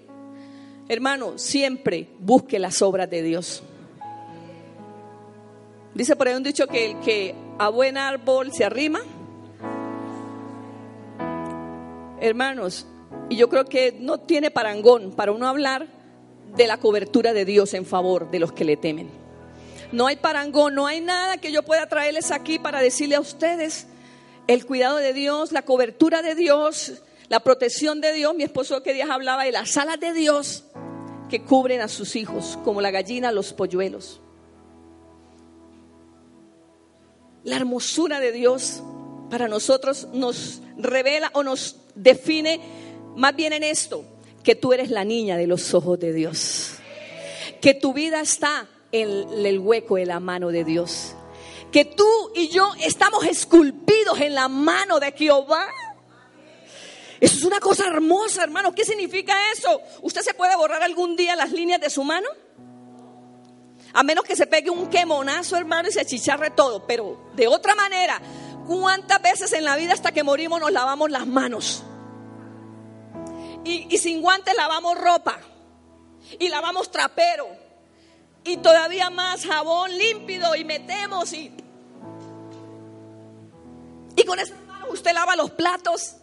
[0.87, 3.63] Hermano, siempre busque las obras de Dios.
[5.93, 9.01] Dice por ahí un dicho que el que a buen árbol se arrima.
[12.19, 12.87] Hermanos,
[13.29, 15.87] y yo creo que no tiene parangón para uno hablar
[16.55, 19.09] de la cobertura de Dios en favor de los que le temen.
[19.91, 23.87] No hay parangón, no hay nada que yo pueda traerles aquí para decirle a ustedes
[24.47, 27.01] el cuidado de Dios, la cobertura de Dios,
[27.33, 30.65] la protección de Dios, mi esposo que días hablaba de las alas de Dios
[31.31, 34.21] que cubren a sus hijos, como la gallina los polluelos.
[37.43, 38.83] La hermosura de Dios
[39.31, 42.61] para nosotros nos revela o nos define
[43.15, 44.05] más bien en esto,
[44.43, 46.75] que tú eres la niña de los ojos de Dios,
[47.61, 51.15] que tu vida está en el hueco de la mano de Dios,
[51.71, 55.65] que tú y yo estamos esculpidos en la mano de Jehová.
[57.23, 58.75] Eso es una cosa hermosa, hermano.
[58.75, 59.81] ¿Qué significa eso?
[60.01, 62.27] ¿Usted se puede borrar algún día las líneas de su mano?
[63.93, 66.85] A menos que se pegue un quemonazo, hermano, y se chicharre todo.
[66.85, 68.21] Pero de otra manera,
[68.67, 71.83] ¿cuántas veces en la vida hasta que morimos nos lavamos las manos?
[73.63, 75.39] Y, sin guantes lavamos ropa.
[76.37, 77.47] Y lavamos trapero.
[78.43, 81.53] Y todavía más jabón límpido y metemos y...
[84.17, 86.17] Y con esas manos usted lava los platos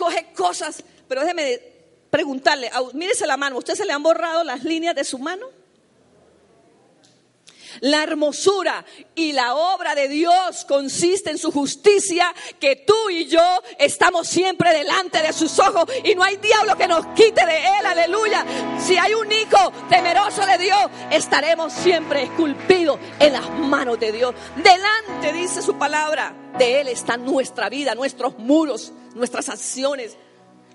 [0.00, 1.60] coge cosas, pero déjeme
[2.08, 5.46] preguntarle, mírese la mano, ¿usted se le han borrado las líneas de su mano?
[7.80, 13.62] La hermosura y la obra de Dios consiste en su justicia, que tú y yo
[13.78, 17.86] estamos siempre delante de sus ojos y no hay diablo que nos quite de él,
[17.86, 18.44] aleluya.
[18.78, 24.34] Si hay un hijo temeroso de Dios, estaremos siempre esculpidos en las manos de Dios.
[24.56, 30.16] Delante, dice su palabra, de él está nuestra vida, nuestros muros, nuestras acciones,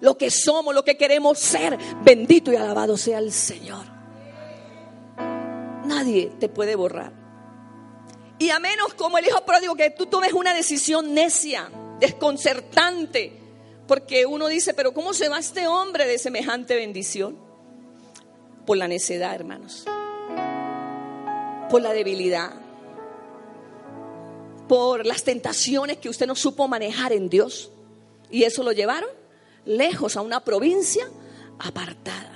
[0.02, 1.78] lo que somos, lo que queremos ser.
[2.04, 3.95] Bendito y alabado sea el Señor.
[5.86, 7.14] Nadie te puede borrar.
[8.38, 11.70] Y a menos como el hijo pródigo que tú tomes una decisión necia,
[12.00, 13.40] desconcertante,
[13.88, 17.38] porque uno dice, pero ¿cómo se va este hombre de semejante bendición?
[18.66, 19.86] Por la necedad, hermanos.
[21.70, 22.52] Por la debilidad.
[24.68, 27.72] Por las tentaciones que usted no supo manejar en Dios.
[28.32, 29.10] Y eso lo llevaron
[29.66, 31.08] lejos a una provincia
[31.60, 32.35] apartada.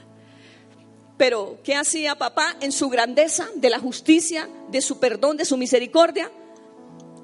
[1.19, 5.58] Pero, ¿qué hacía papá en su grandeza de la justicia, de su perdón, de su
[5.58, 6.32] misericordia?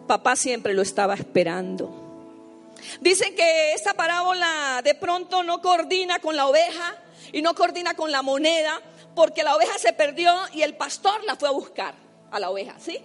[0.05, 2.75] Papá siempre lo estaba esperando.
[2.99, 6.97] Dicen que esta parábola de pronto no coordina con la oveja
[7.31, 8.81] y no coordina con la moneda,
[9.15, 11.95] porque la oveja se perdió y el pastor la fue a buscar
[12.31, 12.99] a la oveja, ¿sí?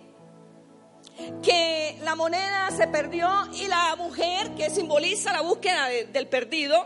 [1.41, 6.85] que la moneda se perdió y la mujer que simboliza la búsqueda del perdido,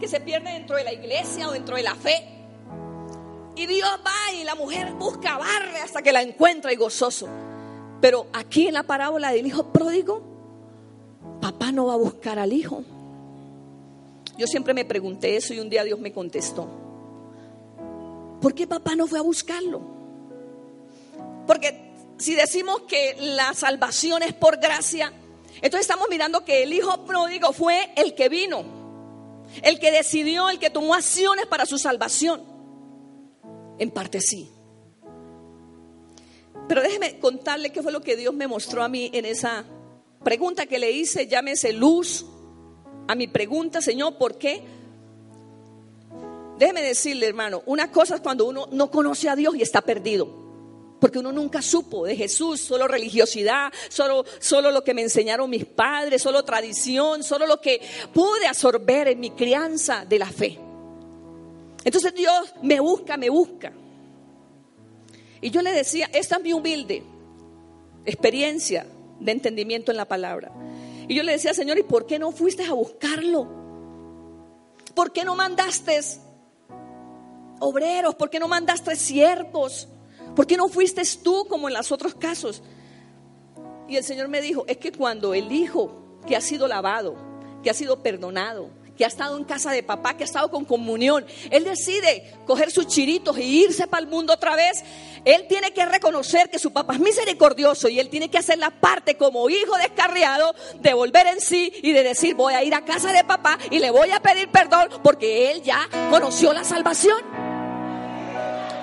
[0.00, 2.41] que se pierde dentro de la iglesia o dentro de la fe.
[3.54, 7.28] Y Dios va y la mujer busca, barre hasta que la encuentra y gozoso.
[8.00, 10.22] Pero aquí en la parábola del hijo pródigo,
[11.40, 12.82] papá no va a buscar al hijo.
[14.38, 16.66] Yo siempre me pregunté eso y un día Dios me contestó.
[18.40, 19.80] ¿Por qué papá no fue a buscarlo?
[21.46, 25.12] Porque si decimos que la salvación es por gracia,
[25.56, 28.64] entonces estamos mirando que el hijo pródigo fue el que vino,
[29.62, 32.51] el que decidió, el que tomó acciones para su salvación.
[33.78, 34.48] En parte sí.
[36.68, 39.64] Pero déjeme contarle qué fue lo que Dios me mostró a mí en esa
[40.22, 42.24] pregunta que le hice, llámese luz
[43.08, 44.62] a mi pregunta, Señor, ¿por qué?
[46.58, 50.42] Déjeme decirle, hermano, una cosa es cuando uno no conoce a Dios y está perdido
[51.02, 55.64] porque uno nunca supo de Jesús, solo religiosidad, solo, solo lo que me enseñaron mis
[55.64, 57.80] padres, solo tradición, solo lo que
[58.14, 60.60] pude absorber en mi crianza de la fe.
[61.84, 63.72] Entonces Dios me busca, me busca.
[65.40, 67.02] Y yo le decía, esta es mi humilde
[68.04, 68.86] experiencia
[69.20, 70.52] de entendimiento en la palabra.
[71.08, 73.48] Y yo le decía, Señor, ¿y por qué no fuiste a buscarlo?
[74.94, 76.00] ¿Por qué no mandaste
[77.60, 78.14] obreros?
[78.14, 79.88] ¿Por qué no mandaste siervos?
[80.36, 82.62] ¿Por qué no fuiste tú como en los otros casos?
[83.92, 87.14] y el Señor me dijo, es que cuando el hijo que ha sido lavado,
[87.62, 90.64] que ha sido perdonado, que ha estado en casa de papá, que ha estado con
[90.64, 94.82] comunión, él decide coger sus chiritos e irse para el mundo otra vez,
[95.24, 98.70] él tiene que reconocer que su papá es misericordioso y él tiene que hacer la
[98.70, 102.84] parte como hijo descarriado de volver en sí y de decir voy a ir a
[102.84, 107.22] casa de papá y le voy a pedir perdón porque él ya conoció la salvación.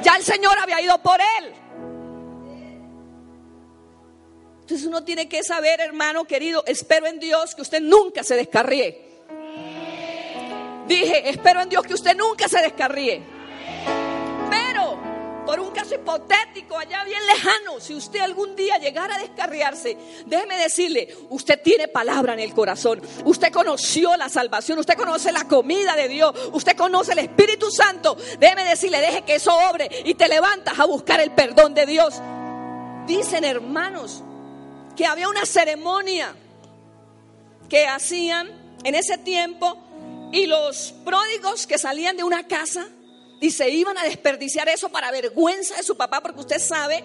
[0.02, 1.54] Ya el Señor había ido por él.
[4.62, 9.09] Entonces uno tiene que saber, hermano querido, espero en Dios que usted nunca se descarríe.
[10.90, 13.22] Dije, espero en Dios que usted nunca se descarríe.
[14.50, 14.98] Pero,
[15.46, 20.58] por un caso hipotético, allá bien lejano, si usted algún día llegara a descarriarse, déjeme
[20.58, 23.04] decirle, usted tiene palabra en el corazón.
[23.24, 28.18] Usted conoció la salvación, usted conoce la comida de Dios, usted conoce el Espíritu Santo.
[28.40, 32.16] Déjeme decirle, deje que eso obre y te levantas a buscar el perdón de Dios.
[33.06, 34.24] Dicen hermanos,
[34.98, 36.34] que había una ceremonia
[37.70, 39.78] que hacían en ese tiempo
[40.32, 42.88] y los pródigos que salían de una casa
[43.42, 47.04] y se iban a desperdiciar eso para vergüenza de su papá, porque usted sabe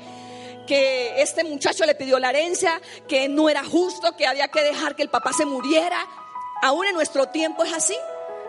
[0.66, 4.96] que este muchacho le pidió la herencia, que no era justo, que había que dejar
[4.96, 5.98] que el papá se muriera.
[6.62, 7.96] Aún en nuestro tiempo es así.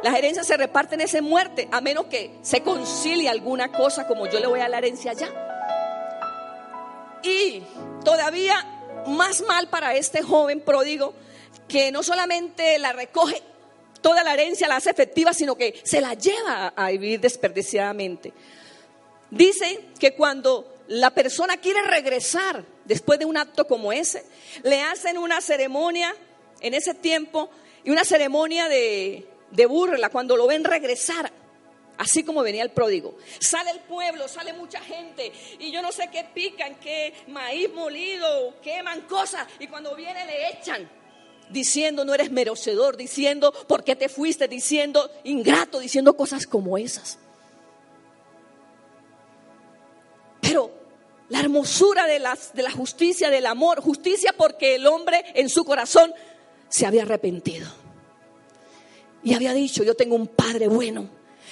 [0.04, 4.40] Las herencias se reparten ese muerte, a menos que se concilie alguna cosa como yo
[4.40, 5.30] le voy a la herencia ya.
[7.24, 7.64] Y
[8.04, 11.14] todavía más mal para este joven pródigo
[11.68, 13.42] que no solamente la recoge
[14.06, 18.32] toda la herencia, la hace efectiva, sino que se la lleva a vivir desperdiciadamente.
[19.32, 24.24] Dice que cuando la persona quiere regresar después de un acto como ese,
[24.62, 26.16] le hacen una ceremonia
[26.62, 27.50] en ese tiempo
[27.84, 31.32] y una ceremonia de, de burla cuando lo ven regresar
[31.98, 33.18] Así como venía el pródigo.
[33.40, 38.60] Sale el pueblo, sale mucha gente y yo no sé qué pican, qué maíz molido,
[38.62, 40.90] queman cosas y cuando viene le echan
[41.50, 47.20] diciendo no eres merecedor, diciendo por qué te fuiste, diciendo ingrato, diciendo cosas como esas.
[50.42, 50.72] Pero
[51.30, 52.22] la hermosura de,
[52.54, 56.14] de la justicia, del amor, justicia porque el hombre en su corazón
[56.70, 57.68] se había arrepentido
[59.26, 61.10] y había dicho, yo tengo un padre bueno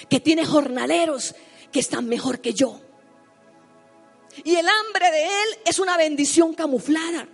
[0.08, 1.34] que tiene jornaleros
[1.72, 2.80] que están mejor que yo.
[4.44, 7.28] Y el hambre de él es una bendición camuflada.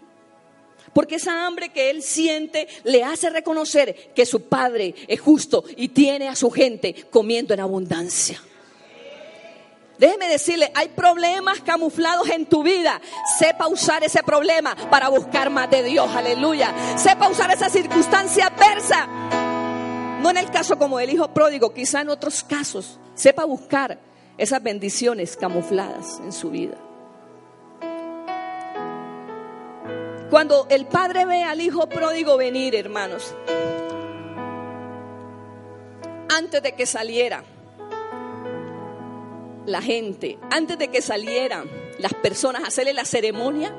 [0.92, 5.88] Porque esa hambre que él siente le hace reconocer que su padre es justo y
[5.88, 8.42] tiene a su gente comiendo en abundancia.
[9.98, 13.00] Déjeme decirle, hay problemas camuflados en tu vida.
[13.38, 16.10] Sepa usar ese problema para buscar más de Dios.
[16.14, 16.74] Aleluya.
[16.96, 19.08] Sepa usar esa circunstancia adversa
[20.20, 23.98] no en el caso como el hijo pródigo, quizá en otros casos, sepa buscar
[24.36, 26.76] esas bendiciones camufladas en su vida.
[30.30, 33.34] Cuando el padre ve al hijo pródigo venir, hermanos,
[36.28, 37.42] antes de que saliera
[39.66, 41.68] la gente, antes de que salieran
[41.98, 43.74] las personas a hacerle la ceremonia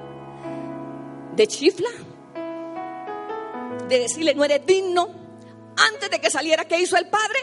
[1.38, 1.90] de chifla,
[3.88, 5.08] de decirle no eres digno,
[5.78, 7.40] antes de que saliera, ¿qué hizo el padre?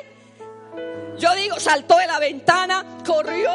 [1.17, 3.51] Yo digo, saltó de la ventana, corrió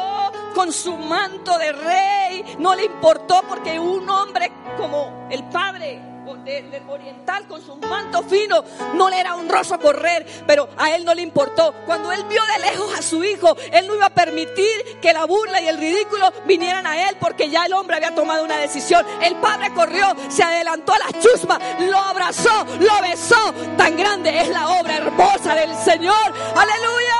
[0.54, 6.88] con su manto de rey, no le importó porque un hombre como el padre del
[6.88, 11.22] oriental con su manto fino, no le era honroso correr, pero a él no le
[11.22, 11.74] importó.
[11.86, 15.24] Cuando él vio de lejos a su hijo, él no iba a permitir que la
[15.26, 19.04] burla y el ridículo vinieran a él porque ya el hombre había tomado una decisión.
[19.22, 23.52] El padre corrió, se adelantó a la chusma, lo abrazó, lo besó.
[23.76, 26.34] Tan grande es la obra hermosa del Señor.
[26.54, 27.13] Aleluya.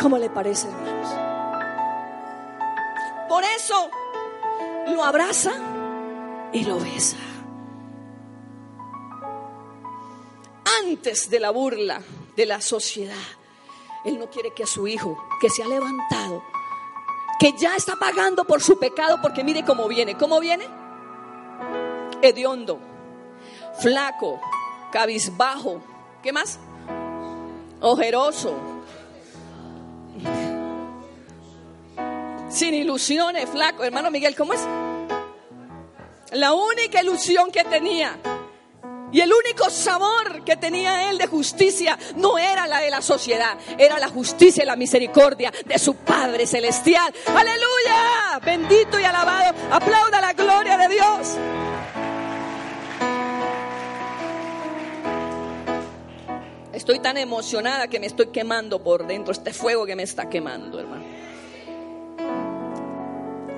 [0.00, 1.08] ¿Cómo le parece, hermanos?
[3.28, 3.90] Por eso
[4.88, 5.52] lo abraza
[6.52, 7.18] y lo besa.
[10.82, 12.00] Antes de la burla
[12.34, 13.14] de la sociedad,
[14.04, 16.42] Él no quiere que a su hijo, que se ha levantado,
[17.38, 20.16] que ya está pagando por su pecado, porque mire cómo viene.
[20.16, 20.66] ¿Cómo viene?
[22.22, 22.78] Hediondo,
[23.80, 24.40] flaco,
[24.90, 25.82] cabizbajo.
[26.22, 26.58] ¿Qué más?
[27.82, 28.79] Ojeroso
[32.50, 33.84] sin ilusiones, flaco.
[33.84, 34.60] Hermano Miguel, ¿cómo es?
[36.32, 38.16] La única ilusión que tenía
[39.12, 43.58] y el único sabor que tenía él de justicia no era la de la sociedad,
[43.76, 47.12] era la justicia y la misericordia de su Padre Celestial.
[47.26, 49.54] Aleluya, bendito y alabado.
[49.70, 51.36] Aplauda la gloria de Dios.
[56.72, 60.78] Estoy tan emocionada que me estoy quemando por dentro, este fuego que me está quemando,
[60.78, 61.29] hermano.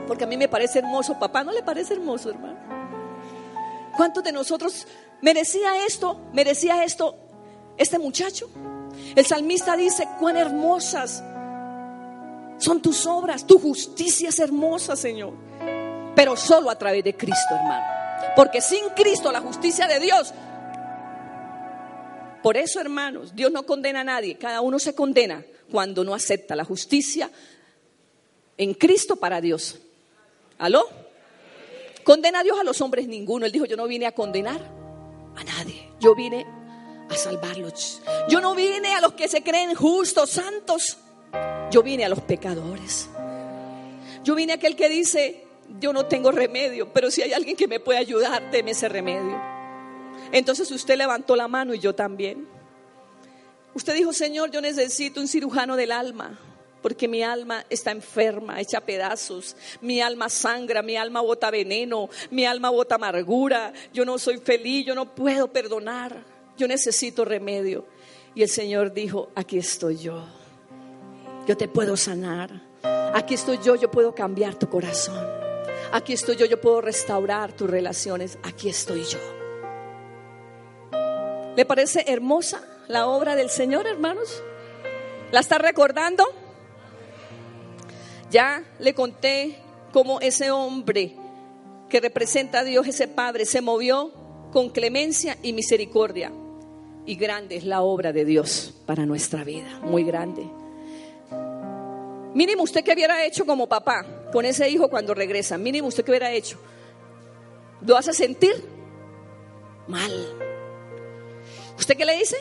[0.07, 2.59] Porque a mí me parece hermoso, papá, ¿no le parece hermoso, hermano?
[3.97, 4.87] ¿Cuántos de nosotros
[5.21, 6.21] merecía esto?
[6.33, 7.17] ¿Merecía esto
[7.77, 8.49] este muchacho?
[9.15, 11.23] El salmista dice, cuán hermosas
[12.59, 15.35] son tus obras, tu justicia es hermosa, Señor.
[16.15, 17.85] Pero solo a través de Cristo, hermano.
[18.37, 20.33] Porque sin Cristo la justicia de Dios
[22.43, 26.57] por eso, hermanos, Dios no condena a nadie, cada uno se condena cuando no acepta
[26.57, 27.31] la justicia
[28.59, 29.79] en Cristo para Dios.
[30.63, 30.89] ¿Aló?
[32.05, 33.09] ¿Condena a Dios a los hombres?
[33.09, 33.45] Ninguno.
[33.47, 34.61] Él dijo, yo no vine a condenar
[35.35, 36.47] a nadie, yo vine
[37.11, 38.01] a salvarlos.
[38.29, 40.99] Yo no vine a los que se creen justos, santos,
[41.73, 43.09] yo vine a los pecadores.
[44.23, 45.45] Yo vine a aquel que dice,
[45.81, 49.43] yo no tengo remedio, pero si hay alguien que me puede ayudar, deme ese remedio.
[50.31, 52.47] Entonces usted levantó la mano y yo también.
[53.75, 56.39] Usted dijo, Señor, yo necesito un cirujano del alma,
[56.83, 62.45] porque mi alma está enferma, hecha pedazos, mi alma sangra, mi alma bota veneno, mi
[62.45, 66.25] alma bota amargura, yo no soy feliz, yo no puedo perdonar,
[66.59, 67.87] yo necesito remedio.
[68.35, 70.25] Y el Señor dijo, aquí estoy yo,
[71.47, 72.51] yo te puedo sanar,
[73.15, 75.25] aquí estoy yo, yo puedo cambiar tu corazón,
[75.93, 79.19] aquí estoy yo, yo puedo restaurar tus relaciones, aquí estoy yo.
[81.55, 84.43] ¿Le parece hermosa la obra del Señor, hermanos?
[85.31, 86.25] ¿La está recordando?
[88.33, 89.57] Ya le conté
[89.93, 91.15] cómo ese hombre
[91.91, 94.11] que representa a Dios, ese Padre, se movió
[94.51, 96.33] con clemencia y misericordia.
[97.05, 100.49] Y grande es la obra de Dios para nuestra vida, muy grande.
[102.35, 106.13] Mínimo usted que hubiera hecho como papá con ese hijo cuando regresa, mínimo usted que
[106.13, 106.59] hubiera hecho.
[107.83, 108.55] ¿Lo hace sentir?
[109.89, 110.11] Mal.
[111.79, 112.37] ¿Usted qué le dice?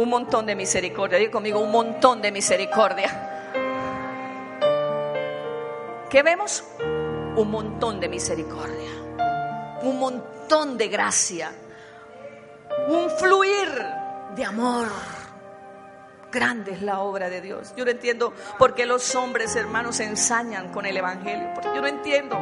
[0.00, 1.18] Un montón de misericordia.
[1.18, 3.26] Digo conmigo, un montón de misericordia.
[6.08, 6.64] ¿Qué vemos?
[7.36, 8.90] Un montón de misericordia,
[9.82, 11.52] un montón de gracia,
[12.88, 13.68] un fluir
[14.34, 14.88] de amor.
[16.32, 17.74] Grande es la obra de Dios.
[17.76, 21.50] Yo no entiendo por qué los hombres hermanos se ensañan con el Evangelio.
[21.54, 22.38] Porque yo no entiendo.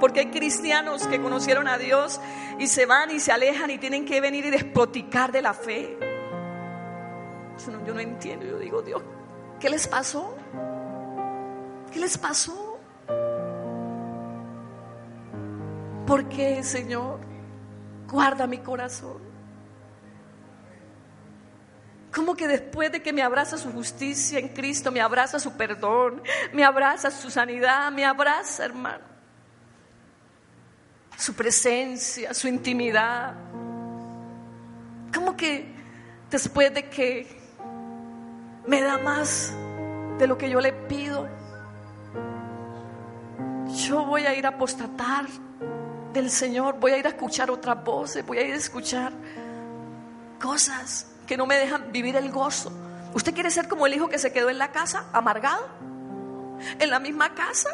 [0.00, 2.20] Porque hay cristianos que conocieron a Dios
[2.58, 5.96] y se van y se alejan y tienen que venir y despoticar de la fe.
[7.86, 8.46] Yo no entiendo.
[8.46, 9.02] Yo digo, Dios,
[9.60, 10.36] ¿qué les pasó?
[11.92, 12.78] ¿Qué les pasó?
[16.06, 17.20] ¿Por qué, Señor?
[18.08, 19.26] Guarda mi corazón.
[22.14, 26.22] Como que después de que me abraza su justicia en Cristo, me abraza su perdón,
[26.52, 29.04] me abraza su sanidad, me abraza, hermano.
[31.18, 33.34] Su presencia, su intimidad.
[35.12, 35.74] Como que
[36.30, 37.35] después de que
[38.66, 39.52] me da más
[40.18, 41.28] de lo que yo le pido,
[43.86, 45.26] yo voy a ir a apostatar
[46.12, 49.12] del Señor, voy a ir a escuchar otras voces, voy a ir a escuchar
[50.40, 52.72] cosas que no me dejan vivir el gozo.
[53.14, 55.66] ¿Usted quiere ser como el hijo que se quedó en la casa, amargado?
[56.78, 57.68] ¿En la misma casa?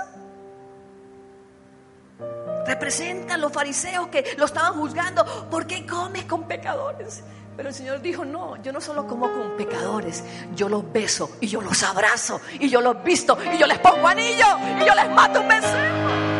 [2.66, 5.24] Representan los fariseos que lo estaban juzgando.
[5.50, 7.22] ¿Por qué comes con pecadores?
[7.56, 10.24] Pero el Señor dijo, no, yo no solo como con pecadores,
[10.56, 14.08] yo los beso y yo los abrazo y yo los visto y yo les pongo
[14.08, 14.46] anillo
[14.80, 16.32] y yo les mato un becerro.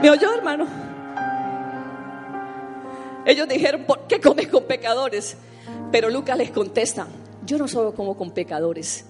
[0.00, 0.66] ¿Me oyó, hermano?
[3.24, 5.36] Ellos dijeron, ¿por qué comes con pecadores?
[5.90, 7.06] Pero Lucas les contesta,
[7.44, 9.06] yo no solo como con pecadores,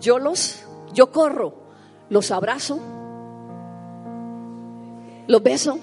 [0.00, 1.54] yo los, yo corro,
[2.08, 2.95] los abrazo
[5.26, 5.78] los beso,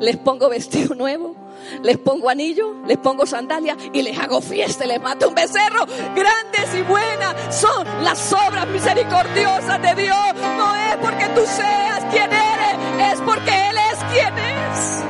[0.00, 1.34] les pongo vestido nuevo,
[1.82, 5.86] les pongo anillo, les pongo sandalia y les hago fiesta les mato un becerro.
[6.14, 10.34] Grandes y buenas son las obras misericordiosas de Dios.
[10.56, 15.02] No es porque tú seas quien eres, es porque Él es quien es.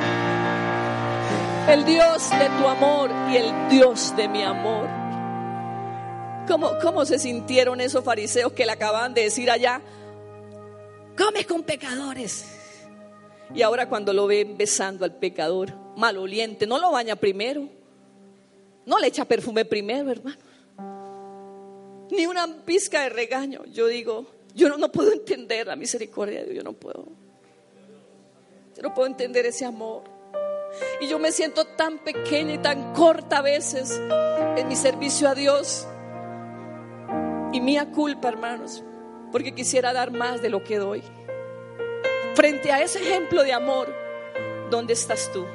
[1.69, 4.89] El Dios de tu amor y el Dios de mi amor.
[6.47, 9.81] ¿Cómo, cómo se sintieron esos fariseos que le acaban de decir allá?
[11.19, 12.56] Come con pecadores.
[13.55, 17.69] Y ahora cuando lo ven besando al pecador, maloliente, no lo baña primero.
[18.85, 20.37] No le echa perfume primero, hermano.
[22.11, 23.65] Ni una pizca de regaño.
[23.67, 27.07] Yo digo, yo no, puedo entender la misericordia de Dios, yo no puedo.
[28.77, 30.03] Yo no puedo entender ese amor.
[31.01, 34.01] Y yo me siento tan pequeña y tan corta a veces
[34.57, 35.87] en mi servicio a Dios.
[37.53, 38.83] Y mía culpa, hermanos,
[39.33, 41.03] porque quisiera dar más de lo que doy.
[42.37, 43.89] Frente a ese ejemplo de amor,
[44.69, 45.47] ¿dónde estás tú?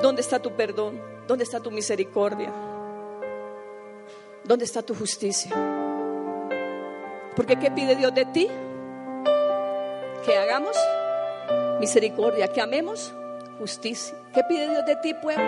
[0.00, 1.02] ¿Dónde está tu perdón?
[1.26, 2.50] ¿Dónde está tu misericordia?
[4.42, 5.50] ¿Dónde está tu justicia?
[7.36, 8.48] Porque ¿qué pide Dios de ti?
[10.24, 10.74] Que hagamos
[11.78, 13.12] misericordia, que amemos
[13.58, 14.16] justicia.
[14.32, 15.44] ¿Qué pide Dios de ti, pueblo?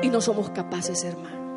[0.00, 1.47] Y no somos capaces, hermano.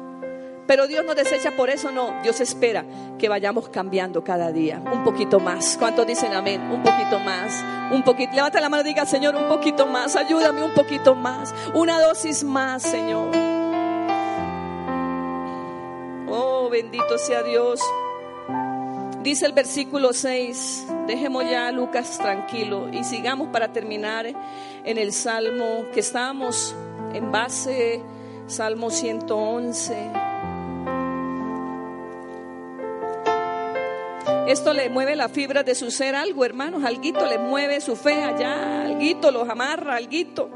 [0.71, 2.21] Pero Dios nos desecha por eso, no.
[2.23, 2.85] Dios espera
[3.19, 5.75] que vayamos cambiando cada día, un poquito más.
[5.77, 6.61] ¿Cuántos dicen amén?
[6.61, 7.61] Un poquito más,
[7.91, 8.31] un poquito.
[8.33, 10.15] Levanta la mano y diga, Señor, un poquito más.
[10.15, 11.53] Ayúdame un poquito más.
[11.73, 13.31] Una dosis más, Señor.
[16.29, 17.81] Oh, bendito sea Dios.
[19.23, 24.25] Dice el versículo 6, dejemos ya a Lucas tranquilo y sigamos para terminar
[24.85, 26.73] en el salmo que estamos
[27.13, 28.01] en base,
[28.47, 30.30] Salmo 111.
[34.51, 38.21] Esto le mueve la fibra de su ser algo, hermanos, alguito le mueve su fe
[38.21, 40.49] allá, alguito los amarra, alguito,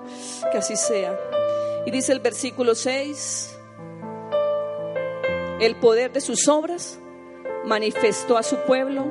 [0.52, 1.18] que así sea.
[1.86, 3.56] Y dice el versículo 6,
[5.62, 7.00] el poder de sus obras
[7.64, 9.06] manifestó a su pueblo.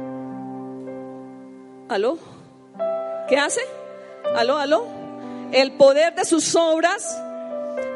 [1.88, 2.18] ¿Aló?
[3.26, 3.62] ¿Qué hace?
[4.36, 4.86] ¿Aló, aló?
[5.50, 7.18] El poder de sus obras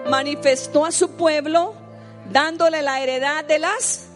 [0.09, 1.75] manifestó a su pueblo
[2.33, 4.08] dándole la heredad de las...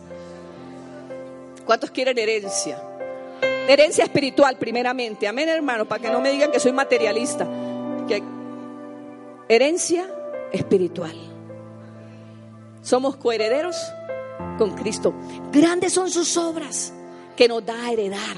[1.65, 2.83] ¿Cuántos quieren herencia?
[3.69, 5.29] Herencia espiritual primeramente.
[5.29, 7.47] Amén, hermano, para que no me digan que soy materialista.
[8.09, 8.23] Que
[9.49, 10.09] herencia
[10.53, 11.15] espiritual.
[12.83, 13.77] Somos coherederos
[14.59, 15.15] con Cristo.
[15.53, 16.93] Grandes son sus obras
[17.37, 18.37] que nos da a heredar.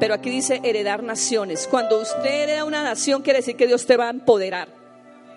[0.00, 1.68] Pero aquí dice heredar naciones.
[1.70, 4.68] Cuando usted hereda una nación, quiere decir que Dios te va a empoderar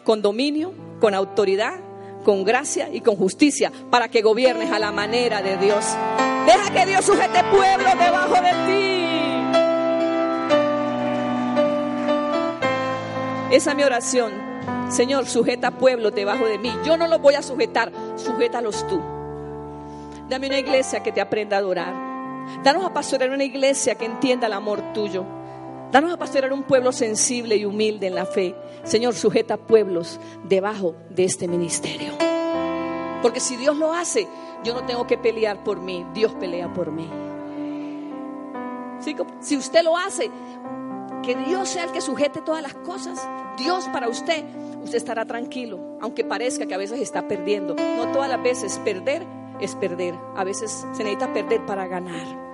[0.03, 1.80] con dominio, con autoridad,
[2.28, 5.86] con gracia y con justicia para que gobiernes a la manera de Dios.
[6.45, 8.51] Deja que Dios sujete pueblos debajo de
[13.49, 13.55] ti.
[13.55, 14.34] Esa es mi oración.
[14.89, 16.73] Señor, sujeta pueblos debajo de mí.
[16.84, 18.99] Yo no los voy a sujetar, sujétalos tú.
[20.28, 21.93] Dame una iglesia que te aprenda a adorar.
[22.61, 25.36] Danos a pastorear una iglesia que entienda el amor tuyo.
[25.91, 28.55] Danos a pastorear un pueblo sensible y humilde en la fe.
[28.83, 32.13] Señor, sujeta pueblos debajo de este ministerio.
[33.21, 34.27] Porque si Dios lo hace,
[34.63, 37.09] yo no tengo que pelear por mí, Dios pelea por mí.
[39.39, 40.29] Si usted lo hace,
[41.23, 43.25] que Dios sea el que sujete todas las cosas.
[43.57, 44.43] Dios para usted
[44.83, 47.75] usted estará tranquilo, aunque parezca que a veces está perdiendo.
[47.75, 49.25] No todas las veces perder
[49.59, 50.15] es perder.
[50.35, 52.46] A veces se necesita perder para ganar.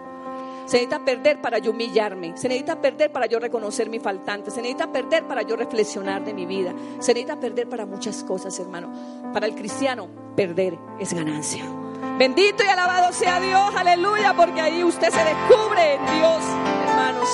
[0.65, 2.37] Se necesita perder para yo humillarme.
[2.37, 4.51] Se necesita perder para yo reconocer mi faltante.
[4.51, 6.73] Se necesita perder para yo reflexionar de mi vida.
[6.99, 9.31] Se necesita perder para muchas cosas, hermano.
[9.33, 11.65] Para el cristiano, perder es ganancia.
[12.17, 16.43] Bendito y alabado sea Dios, aleluya, porque ahí usted se descubre en Dios,
[16.87, 17.29] hermanos.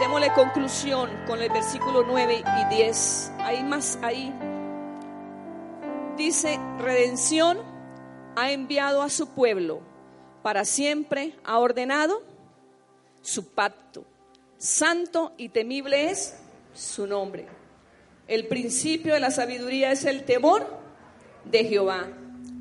[0.00, 3.32] Démosle conclusión con el versículo 9 y 10.
[3.40, 4.32] Hay más ahí.
[6.16, 7.58] Dice, redención
[8.36, 9.80] ha enviado a su pueblo,
[10.42, 12.22] para siempre ha ordenado
[13.22, 14.04] su pacto.
[14.58, 16.36] Santo y temible es
[16.74, 17.46] su nombre.
[18.28, 20.66] El principio de la sabiduría es el temor
[21.44, 22.08] de Jehová.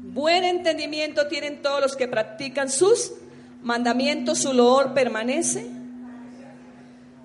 [0.04, 3.14] Buen entendimiento tienen todos los que practican sus
[3.62, 5.82] mandamientos, su loor permanece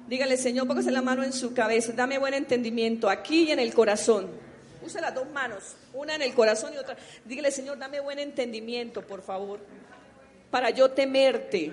[0.09, 3.75] Dígale, Señor, póngase la mano en su cabeza, dame buen entendimiento aquí y en el
[3.75, 4.29] corazón.
[4.81, 6.97] Use las dos manos, una en el corazón y otra.
[7.25, 9.59] Dígale, Señor, dame buen entendimiento, por favor,
[10.51, 11.73] para yo temerte,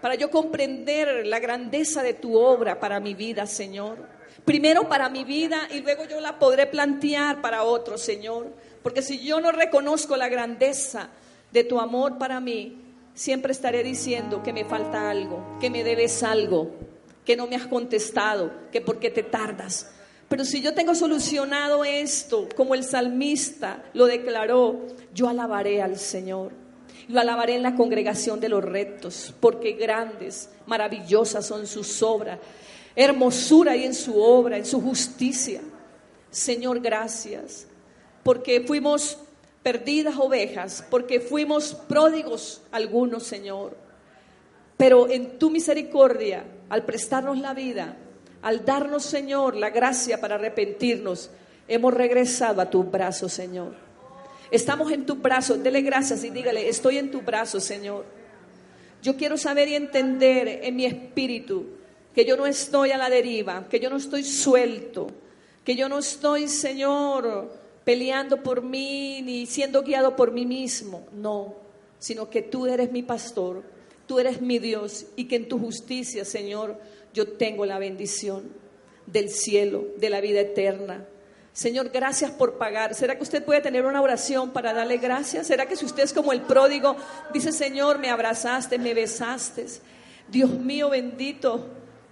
[0.00, 3.98] para yo comprender la grandeza de tu obra para mi vida, Señor.
[4.44, 8.52] Primero para mi vida y luego yo la podré plantear para otros, Señor.
[8.82, 11.10] Porque si yo no reconozco la grandeza
[11.52, 12.82] de tu amor para mí,
[13.14, 16.70] siempre estaré diciendo que me falta algo, que me debes algo
[17.24, 19.90] que no me has contestado, que por qué te tardas.
[20.28, 26.52] Pero si yo tengo solucionado esto, como el salmista lo declaró, yo alabaré al Señor.
[27.08, 32.38] Lo alabaré en la congregación de los rectos, porque grandes, maravillosas son sus obras.
[32.94, 35.60] Hermosura hay en su obra, en su justicia.
[36.30, 37.66] Señor, gracias,
[38.22, 39.18] porque fuimos
[39.62, 43.76] perdidas ovejas, porque fuimos pródigos algunos, Señor.
[44.76, 47.96] Pero en tu misericordia al prestarnos la vida,
[48.42, 51.30] al darnos, Señor, la gracia para arrepentirnos,
[51.68, 53.89] hemos regresado a tu brazo, Señor.
[54.50, 58.04] Estamos en tu brazo, dele gracias y dígale, estoy en tu brazo, Señor.
[59.02, 61.66] Yo quiero saber y entender en mi espíritu
[62.14, 65.06] que yo no estoy a la deriva, que yo no estoy suelto,
[65.64, 67.52] que yo no estoy, Señor,
[67.84, 71.06] peleando por mí ni siendo guiado por mí mismo.
[71.12, 71.54] No,
[71.98, 73.62] sino que tú eres mi pastor,
[74.06, 76.78] tú eres mi Dios y que en tu justicia, Señor,
[77.14, 78.50] yo tengo la bendición
[79.06, 81.06] del cielo, de la vida eterna.
[81.52, 82.94] Señor, gracias por pagar.
[82.94, 85.46] ¿Será que usted puede tener una oración para darle gracias?
[85.46, 86.96] ¿Será que si usted es como el pródigo,
[87.32, 89.66] dice, Señor, me abrazaste, me besaste?
[90.28, 91.66] Dios mío bendito,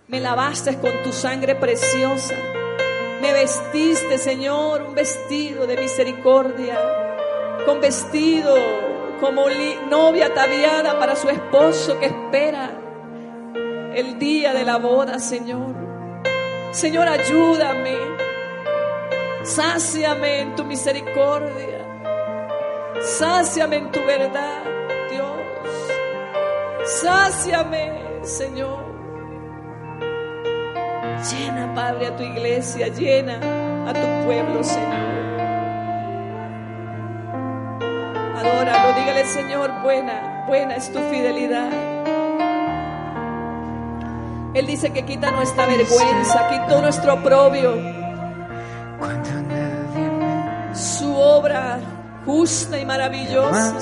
[0.08, 2.34] me lavaste con tu sangre preciosa.
[3.20, 6.78] Me vestiste, Señor, un vestido de misericordia,
[7.64, 8.54] con vestido
[9.20, 9.46] como
[9.88, 12.70] novia ataviada para su esposo que espera
[13.94, 15.74] el día de la boda, Señor.
[16.72, 18.27] Señor, ayúdame.
[19.42, 21.86] Sáciame en tu misericordia.
[23.00, 24.62] Sáciame en tu verdad,
[25.10, 25.38] Dios.
[26.84, 28.84] Sáciame, Señor.
[31.30, 33.38] Llena, Padre, a tu iglesia, llena
[33.88, 35.18] a tu pueblo, Señor.
[38.36, 41.70] Adóralo, dígale, Señor, buena, buena es tu fidelidad.
[44.54, 48.07] Él dice que quita nuestra vergüenza, quitó nuestro oprobio.
[50.74, 51.78] Su obra
[52.24, 53.76] justa y maravillosa.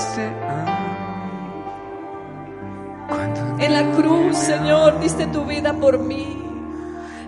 [3.58, 6.42] En la cruz, Señor, diste tu vida por mí.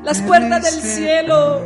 [0.02, 1.60] Las puertas del cielo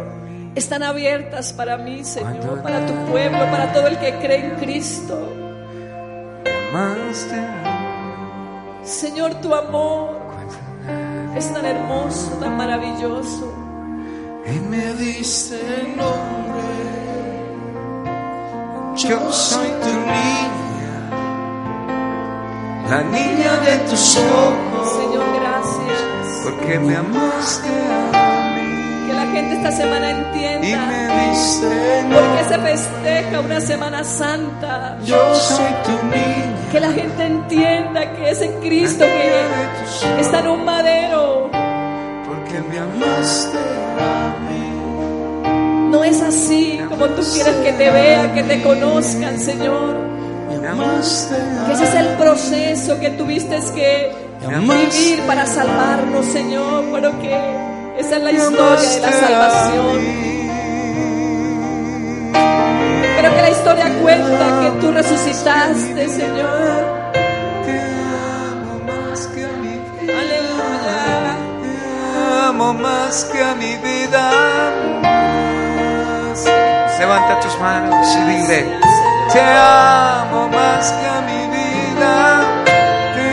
[0.54, 5.28] están abiertas para mí, Señor, para tu pueblo, para todo el que cree en Cristo.
[8.82, 10.20] Señor, tu amor
[11.36, 13.61] es tan hermoso, tan maravilloso
[14.46, 16.22] y me diste nombre.
[18.96, 20.94] Yo soy tu niña,
[22.88, 24.92] la niña de tus ojos.
[24.96, 26.42] Señor, gracias.
[26.44, 29.06] Porque me amaste a mí.
[29.06, 30.66] Que la gente esta semana entienda.
[30.66, 31.66] Y me diste
[32.12, 34.98] Porque se festeja una Semana Santa.
[35.04, 36.68] Yo soy tu niña.
[36.70, 41.41] Que la gente entienda que es en Cristo que está en un madero.
[42.52, 43.58] Porque me amaste
[45.90, 49.94] no es así como tú quieres que te vean, que te conozcan, Señor.
[51.66, 54.10] Que ese es el proceso que tuviste que
[54.48, 56.84] vivir para salvarnos, Señor.
[56.92, 57.34] Pero que
[57.98, 59.98] esa es la historia de la salvación.
[63.16, 66.91] Pero que la historia cuenta que tú resucitaste, Señor.
[72.62, 74.30] Amo más que a mi vida.
[76.98, 78.78] Levanta tus manos y dile,
[79.32, 82.14] te amo más que a mi vida,
[83.16, 83.26] te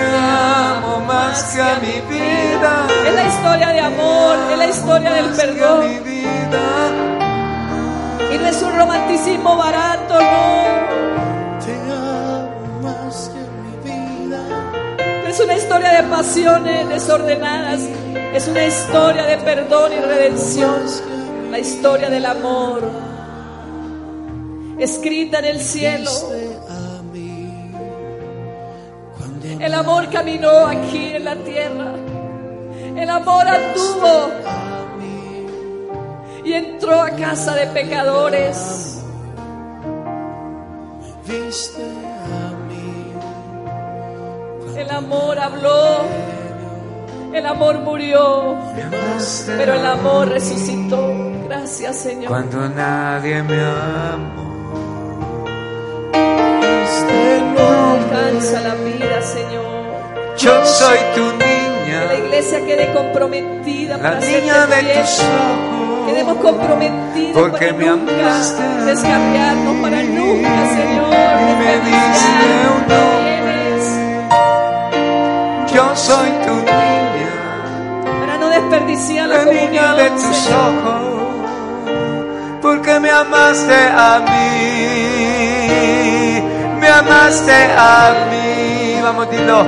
[0.82, 2.88] amo más que a mi vida.
[3.08, 5.84] Es la historia de amor, es la historia del perdón.
[8.32, 10.66] Y no es un romanticismo barato, no.
[11.64, 15.30] Te amo más que a mi vida.
[15.30, 17.82] es una historia de pasiones desordenadas,
[18.34, 20.86] es una historia de perdón y redención,
[21.52, 22.82] la historia del amor
[24.80, 26.12] escrita en el cielo.
[29.60, 31.94] El amor caminó aquí en la tierra.
[32.96, 34.30] El amor anduvo
[36.46, 39.04] y entró a casa de pecadores.
[44.76, 46.06] El amor habló,
[47.34, 48.58] el amor murió,
[49.46, 51.14] pero el amor resucitó.
[51.48, 52.28] Gracias, Señor.
[52.28, 54.50] Cuando nadie me amó
[58.12, 59.66] alcanza la vida, Señor.
[60.38, 62.02] Yo soy tu niña.
[62.02, 66.08] Que la iglesia quede comprometida la para niña de tus ojos.
[66.08, 68.64] Quedemos comprometidos porque para me nunca amaste.
[69.82, 71.10] para nunca, Señor,
[71.60, 72.40] me diste
[72.76, 72.82] un
[75.74, 76.59] Yo soy tu niña.
[78.70, 80.60] Para no desperdiciar la, niña de tus Señor.
[80.84, 81.02] ojos.
[82.62, 85.30] Porque me amaste a mí
[86.80, 89.02] me amaste a mí.
[89.04, 89.64] Vamos, dilo.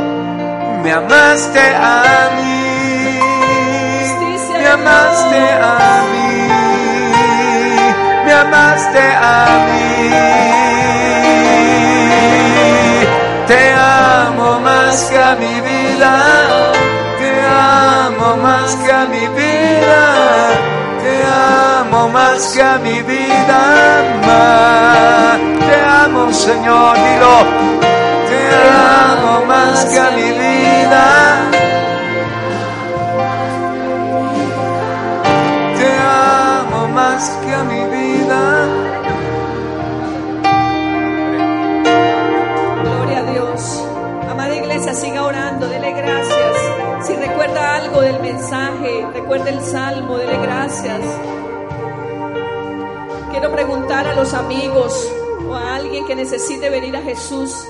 [0.83, 3.19] Me amaste a mí.
[4.57, 6.31] Me amaste a mí.
[8.25, 9.35] Me amaste a
[9.67, 10.11] mí.
[13.47, 16.11] Te amo más que a mi vida.
[17.19, 20.03] Te amo amo más que a mi vida,
[21.01, 21.23] te
[21.79, 23.61] amo más que a mi vida,
[24.25, 25.39] más.
[25.67, 27.37] te amo Señor, dilo,
[28.29, 28.41] te
[29.07, 31.05] amo más que a mi vida.
[35.77, 35.89] Te
[36.59, 38.90] amo más que a mi vida.
[49.13, 50.99] Recuerde el salmo, dele gracias.
[53.31, 55.09] Quiero preguntar a los amigos
[55.47, 57.65] o a alguien que necesite venir a Jesús.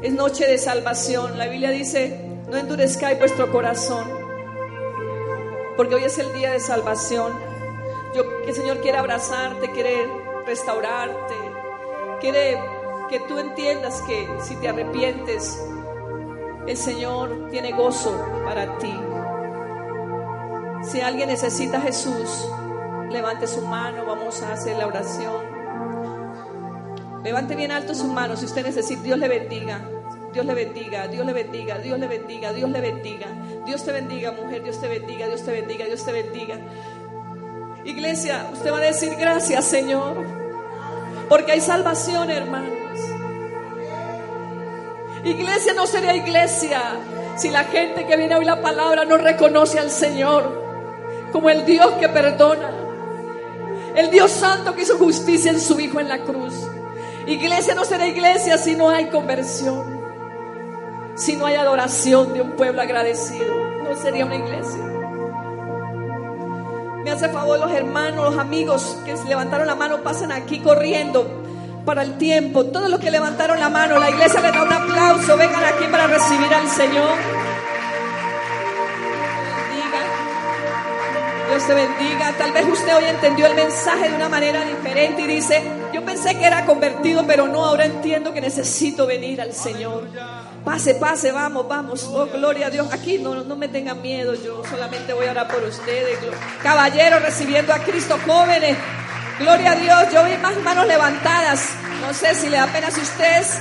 [0.00, 1.36] Es noche de salvación.
[1.36, 2.18] La Biblia dice,
[2.48, 4.06] no endurezcáis vuestro corazón,
[5.76, 7.32] porque hoy es el día de salvación.
[8.14, 10.08] Yo, el Señor quiere abrazarte, quiere
[10.46, 11.34] restaurarte,
[12.20, 12.58] quiere
[13.10, 15.62] que tú entiendas que si te arrepientes,
[16.66, 18.94] el Señor tiene gozo para ti.
[20.82, 22.48] Si alguien necesita a Jesús,
[23.10, 25.42] levante su mano, vamos a hacer la oración.
[27.24, 29.80] Levante bien alto su mano si usted necesita, Dios le bendiga.
[30.32, 33.26] Dios le bendiga, Dios le bendiga, Dios le bendiga, Dios le bendiga.
[33.66, 36.58] Dios te bendiga, mujer, Dios te bendiga, Dios te bendiga, Dios te bendiga.
[37.84, 40.24] Iglesia, usted va a decir gracias, Señor,
[41.28, 42.78] porque hay salvación, hermanos.
[45.24, 46.80] Iglesia no sería iglesia
[47.36, 50.67] si la gente que viene a oír la palabra no reconoce al Señor
[51.32, 52.70] como el Dios que perdona,
[53.94, 56.54] el Dios santo que hizo justicia en su Hijo en la cruz.
[57.26, 60.00] Iglesia no será iglesia si no hay conversión,
[61.14, 63.54] si no hay adoración de un pueblo agradecido.
[63.82, 64.84] No sería una iglesia.
[67.04, 71.26] Me hace favor los hermanos, los amigos que levantaron la mano, pasan aquí corriendo
[71.84, 72.66] para el tiempo.
[72.66, 75.36] Todos los que levantaron la mano, la iglesia les da un aplauso.
[75.36, 77.47] Vengan aquí para recibir al Señor.
[81.48, 82.32] Dios te bendiga.
[82.36, 86.38] Tal vez usted hoy entendió el mensaje de una manera diferente y dice, yo pensé
[86.38, 90.08] que era convertido, pero no, ahora entiendo que necesito venir al Señor.
[90.64, 92.04] Pase, pase, vamos, vamos.
[92.12, 92.92] Oh, gloria a Dios.
[92.92, 96.18] Aquí no, no me tengan miedo, yo solamente voy a orar por ustedes.
[96.62, 98.76] Caballeros recibiendo a Cristo, jóvenes.
[99.38, 101.70] Gloria a Dios, yo vi más manos levantadas.
[102.02, 103.60] No sé si le da pena si ustedes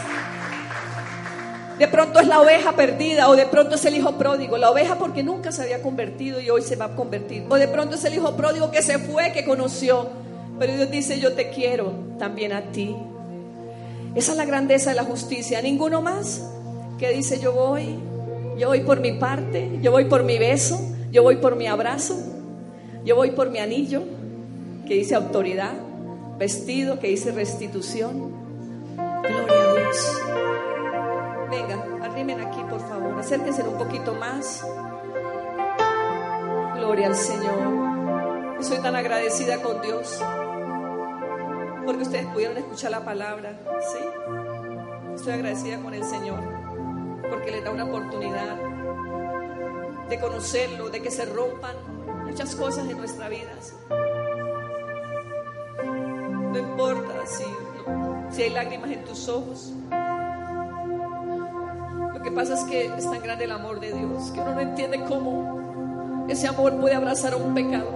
[1.79, 4.57] de pronto es la oveja perdida o de pronto es el hijo pródigo.
[4.57, 7.45] La oveja porque nunca se había convertido y hoy se va a convertir.
[7.49, 10.09] O de pronto es el hijo pródigo que se fue, que conoció.
[10.59, 12.95] Pero Dios dice, yo te quiero también a ti.
[14.15, 15.61] Esa es la grandeza de la justicia.
[15.61, 16.41] Ninguno más
[16.97, 17.99] que dice, yo voy,
[18.57, 20.79] yo voy por mi parte, yo voy por mi beso,
[21.11, 22.17] yo voy por mi abrazo,
[23.05, 24.01] yo voy por mi anillo,
[24.87, 25.73] que dice autoridad,
[26.39, 28.31] vestido, que dice restitución.
[28.95, 30.46] Gloria a Dios.
[31.49, 33.19] Venga, arrimen aquí, por favor.
[33.19, 34.65] Acérquense un poquito más.
[36.75, 38.63] Gloria al Señor.
[38.63, 40.21] Soy tan agradecida con Dios
[41.85, 43.57] porque ustedes pudieron escuchar la palabra.
[43.79, 43.99] ¿sí?
[45.15, 46.39] Estoy agradecida con el Señor
[47.29, 48.57] porque le da una oportunidad
[50.09, 51.75] de conocerlo, de que se rompan
[52.25, 53.51] muchas cosas en nuestra vida.
[56.51, 57.43] No importa si,
[58.35, 59.73] si hay lágrimas en tus ojos.
[62.27, 65.01] Que pasa es que es tan grande el amor de Dios que uno no entiende
[65.05, 67.89] cómo ese amor puede abrazar a un pecado.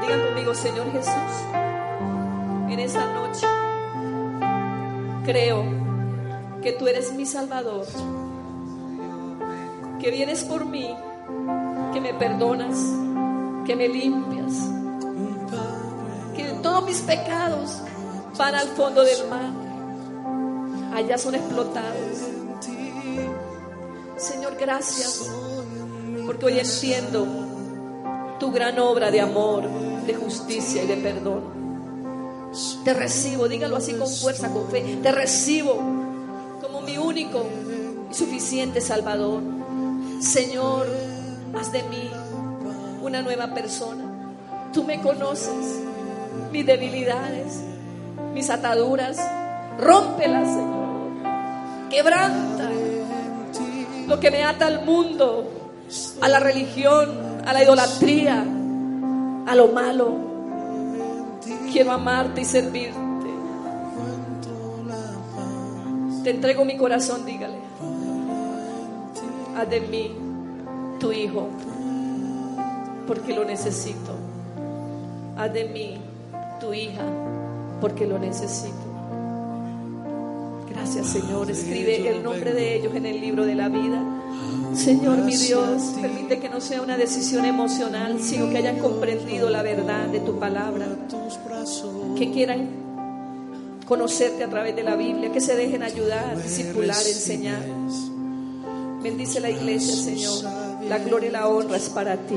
[0.00, 1.12] Digan conmigo, Señor Jesús,
[2.70, 3.44] en esta noche
[5.24, 5.64] creo
[6.62, 7.86] que tú eres mi Salvador,
[9.98, 10.94] que vienes por mí,
[11.92, 12.78] que me perdonas,
[13.66, 14.70] que me limpias,
[16.36, 17.82] que todos mis pecados
[18.38, 19.63] van al fondo del mar,
[20.94, 22.18] allá son explotados.
[24.16, 25.28] Señor, gracias,
[26.24, 27.26] porque hoy entiendo
[28.38, 29.64] tu gran obra de amor,
[30.06, 31.64] de justicia y de perdón.
[32.84, 34.98] Te recibo, dígalo así con fuerza, con fe.
[35.02, 35.74] Te recibo
[36.62, 37.44] como mi único
[38.10, 39.42] y suficiente Salvador.
[40.20, 40.86] Señor,
[41.58, 42.10] haz de mí
[43.02, 44.04] una nueva persona.
[44.72, 45.80] Tú me conoces,
[46.52, 47.60] mis debilidades,
[48.32, 49.18] mis ataduras.
[49.80, 50.83] Rómpelas, Señor.
[51.90, 52.70] Quebranta
[54.06, 55.48] lo que me ata al mundo,
[56.20, 57.10] a la religión,
[57.46, 58.44] a la idolatría,
[59.46, 60.16] a lo malo.
[61.72, 63.04] Quiero amarte y servirte.
[66.22, 67.58] Te entrego mi corazón, dígale.
[69.56, 70.10] Haz de mí
[70.98, 71.48] tu hijo,
[73.06, 74.12] porque lo necesito.
[75.36, 75.98] Haz de mí
[76.60, 77.04] tu hija,
[77.80, 78.83] porque lo necesito.
[80.84, 81.50] Gracias, Señor.
[81.50, 84.04] Escribe el nombre de ellos en el libro de la vida.
[84.74, 89.62] Señor, mi Dios, permite que no sea una decisión emocional, sino que hayan comprendido la
[89.62, 90.86] verdad de tu palabra.
[92.18, 92.68] Que quieran
[93.86, 97.62] conocerte a través de la Biblia, que se dejen ayudar, discipular, enseñar.
[99.02, 100.44] Bendice la iglesia, Señor.
[100.86, 102.36] La gloria y la honra es para ti.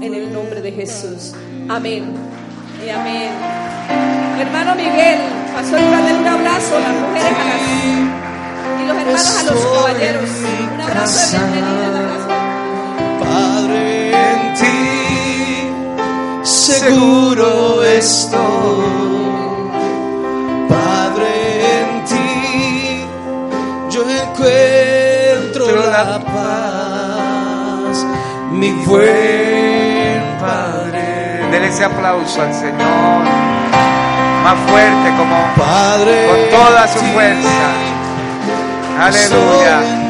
[0.00, 1.34] En el nombre de Jesús.
[1.68, 2.04] Amén.
[2.82, 4.13] Y amén.
[4.34, 5.20] Mi hermano Miguel,
[5.54, 7.62] pasó y darle un abrazo a las mujeres a las,
[8.80, 10.30] y los hermanos a los caballeros.
[10.74, 12.00] Un abrazo de bienvenida.
[13.20, 15.70] Padre en ti,
[16.42, 18.40] seguro estoy.
[20.68, 21.30] Padre
[21.78, 23.06] en ti,
[23.90, 28.04] yo encuentro la paz,
[28.50, 31.46] mi buen Padre.
[31.52, 33.53] Dele ese aplauso al Señor.
[34.44, 37.48] Más fuerte como Padre, con toda su fuerza.
[39.00, 40.03] Aleluya.